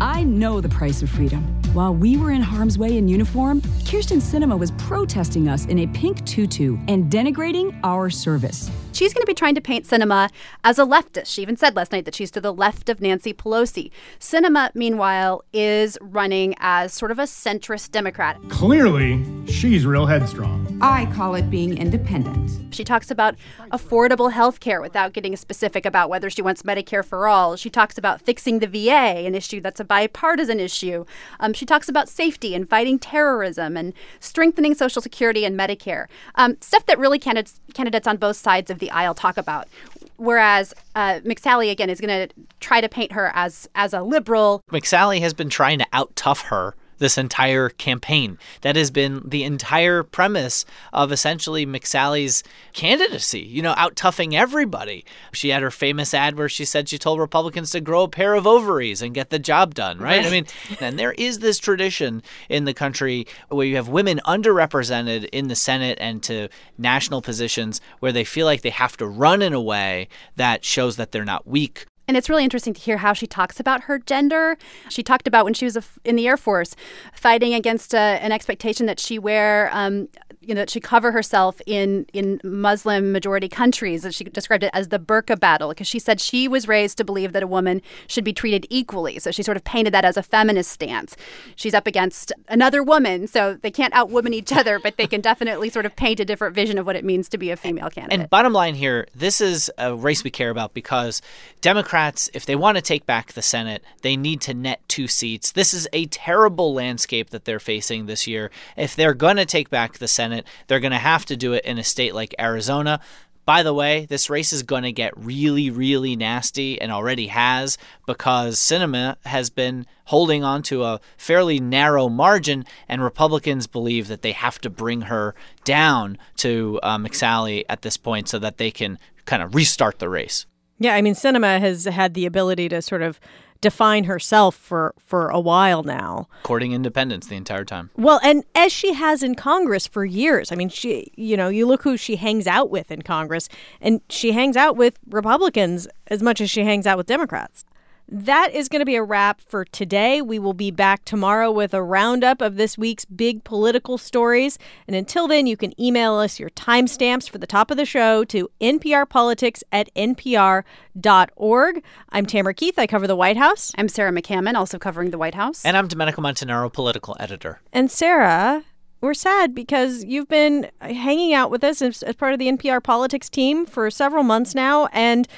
I 0.00 0.24
know 0.24 0.60
the 0.60 0.68
price 0.68 1.02
of 1.02 1.10
freedom. 1.10 1.42
While 1.72 1.94
we 1.94 2.16
were 2.16 2.30
in 2.30 2.42
harm's 2.42 2.78
way 2.78 2.96
in 2.96 3.08
uniform, 3.08 3.60
Kyrsten 3.84 4.20
Sinema 4.20 4.58
was 4.58 4.70
protesting 4.72 5.48
us 5.48 5.66
in 5.66 5.80
a 5.80 5.86
pink 5.88 6.24
tutu 6.26 6.78
and 6.88 7.10
denigrating 7.10 7.78
our 7.84 8.10
service 8.10 8.70
she's 9.00 9.14
going 9.14 9.22
to 9.22 9.26
be 9.26 9.32
trying 9.32 9.54
to 9.54 9.62
paint 9.62 9.86
Sinema 9.86 10.28
as 10.62 10.78
a 10.78 10.84
leftist. 10.84 11.24
She 11.28 11.40
even 11.40 11.56
said 11.56 11.74
last 11.74 11.90
night 11.90 12.04
that 12.04 12.14
she's 12.14 12.30
to 12.32 12.40
the 12.40 12.52
left 12.52 12.90
of 12.90 13.00
Nancy 13.00 13.32
Pelosi. 13.32 13.90
Sinema, 14.18 14.70
meanwhile, 14.74 15.42
is 15.54 15.96
running 16.02 16.54
as 16.58 16.92
sort 16.92 17.10
of 17.10 17.18
a 17.18 17.22
centrist 17.22 17.92
Democrat. 17.92 18.38
Clearly, 18.50 19.24
she's 19.46 19.86
real 19.86 20.04
headstrong. 20.04 20.78
I 20.82 21.06
call 21.14 21.34
it 21.34 21.48
being 21.48 21.78
independent. 21.78 22.74
She 22.74 22.84
talks 22.84 23.10
about 23.10 23.36
affordable 23.72 24.32
health 24.32 24.60
care 24.60 24.82
without 24.82 25.14
getting 25.14 25.34
specific 25.34 25.86
about 25.86 26.10
whether 26.10 26.28
she 26.28 26.42
wants 26.42 26.62
Medicare 26.62 27.04
for 27.04 27.26
all. 27.26 27.56
She 27.56 27.70
talks 27.70 27.96
about 27.96 28.20
fixing 28.20 28.58
the 28.58 28.66
VA, 28.66 29.24
an 29.26 29.34
issue 29.34 29.62
that's 29.62 29.80
a 29.80 29.84
bipartisan 29.84 30.60
issue. 30.60 31.06
Um, 31.40 31.54
she 31.54 31.64
talks 31.64 31.88
about 31.88 32.08
safety 32.08 32.54
and 32.54 32.68
fighting 32.68 32.98
terrorism 32.98 33.78
and 33.78 33.94
strengthening 34.20 34.74
Social 34.74 35.00
Security 35.00 35.44
and 35.44 35.58
Medicare. 35.58 36.06
Um, 36.34 36.58
stuff 36.60 36.84
that 36.86 36.98
really 36.98 37.18
candidates, 37.18 37.60
candidates 37.72 38.06
on 38.06 38.18
both 38.18 38.36
sides 38.36 38.70
of 38.70 38.78
the 38.78 38.89
aisle 38.90 39.14
talk 39.14 39.36
about. 39.36 39.68
Whereas 40.16 40.74
uh, 40.94 41.20
McSally 41.20 41.70
again 41.70 41.88
is 41.88 42.00
going 42.00 42.28
to 42.28 42.34
try 42.60 42.80
to 42.80 42.88
paint 42.88 43.12
her 43.12 43.30
as 43.34 43.68
as 43.74 43.94
a 43.94 44.02
liberal. 44.02 44.62
McSally 44.70 45.20
has 45.20 45.32
been 45.32 45.48
trying 45.48 45.78
to 45.78 45.86
out 45.92 46.14
tough 46.14 46.42
her 46.42 46.74
this 47.00 47.18
entire 47.18 47.70
campaign. 47.70 48.38
That 48.60 48.76
has 48.76 48.92
been 48.92 49.22
the 49.24 49.42
entire 49.42 50.04
premise 50.04 50.64
of 50.92 51.10
essentially 51.10 51.66
McSally's 51.66 52.44
candidacy, 52.72 53.40
you 53.40 53.62
know, 53.62 53.74
out 53.76 53.96
toughing 53.96 54.36
everybody. 54.36 55.04
She 55.32 55.48
had 55.48 55.62
her 55.62 55.72
famous 55.72 56.14
ad 56.14 56.36
where 56.36 56.48
she 56.48 56.64
said 56.64 56.88
she 56.88 56.98
told 56.98 57.18
Republicans 57.18 57.72
to 57.72 57.80
grow 57.80 58.04
a 58.04 58.08
pair 58.08 58.34
of 58.34 58.46
ovaries 58.46 59.02
and 59.02 59.14
get 59.14 59.30
the 59.30 59.38
job 59.38 59.74
done, 59.74 59.98
right? 59.98 60.18
right. 60.18 60.26
I 60.26 60.30
mean, 60.30 60.46
and 60.80 60.98
there 60.98 61.12
is 61.12 61.40
this 61.40 61.58
tradition 61.58 62.22
in 62.48 62.64
the 62.64 62.74
country 62.74 63.26
where 63.48 63.66
you 63.66 63.76
have 63.76 63.88
women 63.88 64.20
underrepresented 64.26 65.28
in 65.32 65.48
the 65.48 65.56
Senate 65.56 65.98
and 66.00 66.22
to 66.22 66.48
national 66.78 67.22
positions 67.22 67.80
where 67.98 68.12
they 68.12 68.24
feel 68.24 68.46
like 68.46 68.62
they 68.62 68.70
have 68.70 68.96
to 68.98 69.06
run 69.06 69.42
in 69.42 69.52
a 69.52 69.60
way 69.60 70.08
that 70.36 70.64
shows 70.64 70.96
that 70.96 71.12
they're 71.12 71.24
not 71.24 71.46
weak 71.46 71.86
and 72.10 72.16
it's 72.16 72.28
really 72.28 72.42
interesting 72.42 72.74
to 72.74 72.80
hear 72.80 72.96
how 72.96 73.12
she 73.12 73.28
talks 73.28 73.60
about 73.60 73.82
her 73.82 74.00
gender. 74.00 74.58
She 74.88 75.04
talked 75.04 75.28
about 75.28 75.44
when 75.44 75.54
she 75.54 75.64
was 75.64 75.78
in 76.04 76.16
the 76.16 76.26
Air 76.26 76.36
Force, 76.36 76.74
fighting 77.14 77.54
against 77.54 77.94
uh, 77.94 78.18
an 78.20 78.32
expectation 78.32 78.86
that 78.86 78.98
she 78.98 79.16
wear 79.16 79.70
um, 79.72 80.08
you 80.40 80.54
know, 80.54 80.62
that 80.62 80.70
she 80.70 80.80
cover 80.80 81.12
herself 81.12 81.60
in 81.66 82.06
in 82.12 82.40
Muslim 82.42 83.12
majority 83.12 83.48
countries. 83.48 84.06
She 84.10 84.24
described 84.24 84.64
it 84.64 84.70
as 84.72 84.88
the 84.88 84.98
burqa 84.98 85.38
battle 85.38 85.68
because 85.68 85.86
she 85.86 85.98
said 85.98 86.20
she 86.20 86.48
was 86.48 86.66
raised 86.66 86.96
to 86.98 87.04
believe 87.04 87.32
that 87.32 87.42
a 87.42 87.46
woman 87.46 87.82
should 88.06 88.24
be 88.24 88.32
treated 88.32 88.66
equally. 88.70 89.18
So 89.18 89.30
she 89.30 89.42
sort 89.42 89.56
of 89.56 89.64
painted 89.64 89.92
that 89.92 90.04
as 90.04 90.16
a 90.16 90.22
feminist 90.22 90.72
stance. 90.72 91.16
She's 91.56 91.74
up 91.74 91.86
against 91.86 92.32
another 92.48 92.82
woman, 92.82 93.26
so 93.26 93.54
they 93.54 93.70
can't 93.70 93.92
outwoman 93.92 94.32
each 94.32 94.52
other, 94.52 94.78
but 94.78 94.96
they 94.96 95.06
can 95.06 95.20
definitely 95.20 95.68
sort 95.68 95.84
of 95.84 95.94
paint 95.94 96.20
a 96.20 96.24
different 96.24 96.54
vision 96.54 96.78
of 96.78 96.86
what 96.86 96.96
it 96.96 97.04
means 97.04 97.28
to 97.28 97.38
be 97.38 97.50
a 97.50 97.56
female 97.56 97.90
candidate. 97.90 98.20
And 98.20 98.30
bottom 98.30 98.52
line 98.52 98.74
here, 98.74 99.06
this 99.14 99.40
is 99.40 99.70
a 99.76 99.94
race 99.94 100.24
we 100.24 100.30
care 100.30 100.50
about 100.50 100.72
because 100.72 101.20
Democrats, 101.60 101.90
if 102.08 102.46
they 102.46 102.56
want 102.56 102.76
to 102.76 102.82
take 102.82 103.06
back 103.06 103.32
the 103.32 103.42
Senate, 103.42 103.84
they 104.02 104.16
need 104.16 104.40
to 104.42 104.54
net 104.54 104.80
two 104.88 105.06
seats. 105.06 105.52
This 105.52 105.74
is 105.74 105.86
a 105.92 106.06
terrible 106.06 106.74
landscape 106.74 107.30
that 107.30 107.44
they're 107.44 107.60
facing 107.60 108.06
this 108.06 108.26
year. 108.26 108.50
If 108.76 108.96
they're 108.96 109.14
going 109.14 109.36
to 109.36 109.46
take 109.46 109.70
back 109.70 109.98
the 109.98 110.08
Senate. 110.08 110.46
They're 110.66 110.80
going 110.80 110.92
to 110.92 110.98
have 110.98 111.24
to 111.26 111.36
do 111.36 111.52
it 111.52 111.64
in 111.64 111.78
a 111.78 111.84
state 111.84 112.14
like 112.14 112.34
Arizona. 112.38 113.00
By 113.46 113.62
the 113.62 113.74
way, 113.74 114.06
this 114.06 114.30
race 114.30 114.52
is 114.52 114.62
going 114.62 114.84
to 114.84 114.92
get 114.92 115.16
really, 115.16 115.70
really 115.70 116.14
nasty 116.14 116.80
and 116.80 116.92
already 116.92 117.28
has 117.28 117.78
because 118.06 118.58
Sinema 118.58 119.16
has 119.24 119.50
been 119.50 119.86
holding 120.04 120.44
on 120.44 120.62
to 120.64 120.84
a 120.84 121.00
fairly 121.16 121.58
narrow 121.58 122.08
margin, 122.08 122.64
and 122.88 123.02
Republicans 123.02 123.66
believe 123.66 124.08
that 124.08 124.22
they 124.22 124.32
have 124.32 124.60
to 124.60 124.70
bring 124.70 125.02
her 125.02 125.34
down 125.64 126.18
to 126.36 126.78
uh, 126.82 126.98
McSally 126.98 127.64
at 127.68 127.82
this 127.82 127.96
point 127.96 128.28
so 128.28 128.38
that 128.38 128.58
they 128.58 128.70
can 128.70 128.98
kind 129.24 129.42
of 129.42 129.54
restart 129.54 129.98
the 129.98 130.08
race. 130.08 130.46
Yeah, 130.80 130.94
I 130.94 131.02
mean, 131.02 131.14
Sinema 131.14 131.60
has 131.60 131.84
had 131.84 132.14
the 132.14 132.26
ability 132.26 132.68
to 132.70 132.80
sort 132.80 133.02
of 133.02 133.20
define 133.60 134.04
herself 134.04 134.56
for 134.56 134.94
for 134.98 135.28
a 135.28 135.38
while 135.38 135.82
now. 135.82 136.26
Courting 136.42 136.72
independents 136.72 137.26
the 137.26 137.36
entire 137.36 137.64
time. 137.64 137.90
Well, 137.96 138.18
and 138.22 138.44
as 138.54 138.72
she 138.72 138.94
has 138.94 139.22
in 139.22 139.34
Congress 139.34 139.86
for 139.86 140.04
years. 140.06 140.50
I 140.50 140.54
mean, 140.56 140.70
she, 140.70 141.12
you 141.16 141.36
know, 141.36 141.48
you 141.48 141.66
look 141.66 141.82
who 141.82 141.98
she 141.98 142.16
hangs 142.16 142.46
out 142.46 142.70
with 142.70 142.90
in 142.90 143.02
Congress, 143.02 143.48
and 143.80 144.00
she 144.08 144.32
hangs 144.32 144.56
out 144.56 144.76
with 144.76 144.98
Republicans 145.08 145.86
as 146.06 146.22
much 146.22 146.40
as 146.40 146.50
she 146.50 146.64
hangs 146.64 146.86
out 146.86 146.96
with 146.96 147.06
Democrats. 147.06 147.64
That 148.12 148.52
is 148.52 148.68
going 148.68 148.80
to 148.80 148.86
be 148.86 148.96
a 148.96 149.04
wrap 149.04 149.40
for 149.40 149.64
today. 149.64 150.20
We 150.20 150.40
will 150.40 150.52
be 150.52 150.72
back 150.72 151.04
tomorrow 151.04 151.52
with 151.52 151.72
a 151.72 151.80
roundup 151.80 152.40
of 152.40 152.56
this 152.56 152.76
week's 152.76 153.04
big 153.04 153.44
political 153.44 153.98
stories. 153.98 154.58
And 154.88 154.96
until 154.96 155.28
then, 155.28 155.46
you 155.46 155.56
can 155.56 155.80
email 155.80 156.14
us 156.14 156.40
your 156.40 156.50
timestamps 156.50 157.30
for 157.30 157.38
the 157.38 157.46
top 157.46 157.70
of 157.70 157.76
the 157.76 157.84
show 157.84 158.24
to 158.24 158.50
nprpolitics 158.60 159.62
at 159.70 159.94
npr.org. 159.94 161.84
I'm 162.08 162.26
Tamara 162.26 162.54
Keith. 162.54 162.80
I 162.80 162.88
cover 162.88 163.06
the 163.06 163.14
White 163.14 163.36
House. 163.36 163.70
I'm 163.78 163.88
Sarah 163.88 164.10
McCammon, 164.10 164.54
also 164.54 164.76
covering 164.76 165.12
the 165.12 165.18
White 165.18 165.36
House. 165.36 165.64
And 165.64 165.76
I'm 165.76 165.86
Domenico 165.86 166.20
Montanaro, 166.20 166.72
political 166.72 167.16
editor. 167.20 167.60
And 167.72 167.92
Sarah, 167.92 168.64
we're 169.00 169.14
sad 169.14 169.54
because 169.54 170.02
you've 170.02 170.28
been 170.28 170.68
hanging 170.80 171.32
out 171.32 171.52
with 171.52 171.62
us 171.62 171.80
as, 171.80 172.02
as 172.02 172.16
part 172.16 172.32
of 172.32 172.40
the 172.40 172.48
NPR 172.48 172.82
politics 172.82 173.28
team 173.28 173.66
for 173.66 173.88
several 173.88 174.24
months 174.24 174.52
now, 174.52 174.86
and 174.86 175.28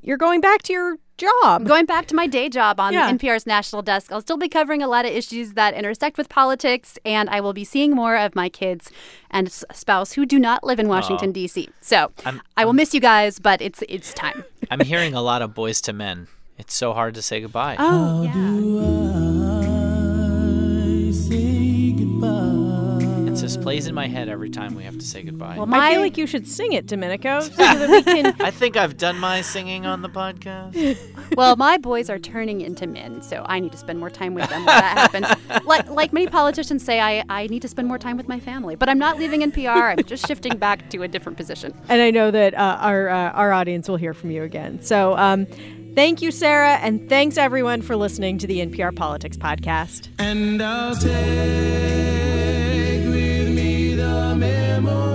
you're 0.00 0.16
going 0.16 0.40
back 0.40 0.62
to 0.62 0.72
your 0.72 0.98
job. 1.22 1.66
Going 1.66 1.86
back 1.86 2.06
to 2.06 2.14
my 2.14 2.26
day 2.26 2.48
job 2.48 2.78
on 2.80 2.92
Yeah. 2.92 3.10
NPR's 3.10 3.46
national 3.46 3.82
desk. 3.82 4.10
I'll 4.12 4.20
still 4.20 4.36
be 4.36 4.48
covering 4.48 4.82
a 4.82 4.88
lot 4.88 5.04
of 5.04 5.12
issues 5.12 5.52
that 5.54 5.74
intersect 5.74 6.18
with 6.18 6.28
politics, 6.28 6.98
and 7.04 7.28
I 7.30 7.40
will 7.40 7.52
be 7.52 7.64
seeing 7.64 7.92
more 7.92 8.16
of 8.16 8.34
my 8.34 8.48
kids 8.48 8.90
and 9.30 9.46
s- 9.46 9.64
spouse 9.72 10.12
who 10.12 10.26
do 10.26 10.38
not 10.38 10.64
live 10.64 10.78
in 10.80 10.88
Washington 10.88 11.30
Aw. 11.30 11.32
D.C. 11.32 11.68
So 11.80 12.10
I'm- 12.26 12.42
I 12.56 12.64
will 12.64 12.72
miss 12.74 12.92
you 12.94 13.00
guys, 13.00 13.38
but 13.38 13.60
it's 13.62 13.82
it's 13.88 14.12
time. 14.12 14.44
I'm 14.70 14.80
hearing 14.80 15.14
a 15.14 15.22
lot 15.22 15.40
of 15.42 15.50
Boyz 15.54 15.86
II 15.88 15.94
Men. 15.94 16.26
It's 16.58 16.74
so 16.74 16.92
hard 16.92 17.14
to 17.14 17.22
say 17.22 17.40
goodbye. 17.40 17.76
Oh 17.78 18.22
yeah. 18.22 19.31
Plays 23.62 23.86
in 23.86 23.94
my 23.94 24.06
head 24.06 24.28
every 24.28 24.50
time 24.50 24.74
we 24.74 24.84
have 24.84 24.98
to 24.98 25.04
say 25.04 25.22
goodbye. 25.22 25.56
Well, 25.56 25.66
I 25.66 25.78
my 25.78 25.90
feel 25.92 26.00
like 26.00 26.18
you 26.18 26.26
should 26.26 26.46
sing 26.46 26.72
it, 26.72 26.86
Domenico, 26.86 27.40
so 27.40 27.50
that 27.50 27.88
we 27.88 28.02
can. 28.22 28.34
I 28.40 28.50
think 28.50 28.76
I've 28.76 28.96
done 28.96 29.18
my 29.18 29.40
singing 29.40 29.86
on 29.86 30.02
the 30.02 30.08
podcast. 30.08 30.98
well, 31.36 31.56
my 31.56 31.78
boys 31.78 32.10
are 32.10 32.18
turning 32.18 32.60
into 32.60 32.86
men, 32.86 33.22
so 33.22 33.44
I 33.48 33.60
need 33.60 33.72
to 33.72 33.78
spend 33.78 33.98
more 34.00 34.10
time 34.10 34.34
with 34.34 34.48
them 34.50 34.64
when 34.64 34.66
that 34.66 34.98
happens. 34.98 35.26
Like 35.64 35.88
like 35.88 36.12
many 36.12 36.26
politicians 36.26 36.84
say, 36.84 37.00
I 37.00 37.24
I 37.28 37.46
need 37.46 37.62
to 37.62 37.68
spend 37.68 37.86
more 37.86 37.98
time 37.98 38.16
with 38.16 38.26
my 38.26 38.40
family, 38.40 38.74
but 38.74 38.88
I'm 38.88 38.98
not 38.98 39.18
leaving 39.18 39.42
NPR. 39.42 39.98
I'm 39.98 40.04
just 40.04 40.26
shifting 40.26 40.56
back 40.56 40.90
to 40.90 41.02
a 41.02 41.08
different 41.08 41.38
position. 41.38 41.72
And 41.88 42.02
I 42.02 42.10
know 42.10 42.30
that 42.30 42.54
uh, 42.54 42.78
our 42.80 43.08
uh, 43.08 43.30
our 43.30 43.52
audience 43.52 43.88
will 43.88 43.96
hear 43.96 44.14
from 44.14 44.30
you 44.30 44.42
again. 44.42 44.82
So, 44.82 45.16
um, 45.16 45.46
thank 45.94 46.20
you, 46.20 46.30
Sarah, 46.30 46.76
and 46.76 47.08
thanks 47.08 47.36
everyone 47.36 47.82
for 47.82 47.96
listening 47.96 48.38
to 48.38 48.46
the 48.46 48.58
NPR 48.58 48.94
Politics 48.96 49.36
Podcast. 49.36 50.08
And 50.18 50.62
I'll 50.62 50.96
tell 50.96 52.21
mesmo. 54.34 55.11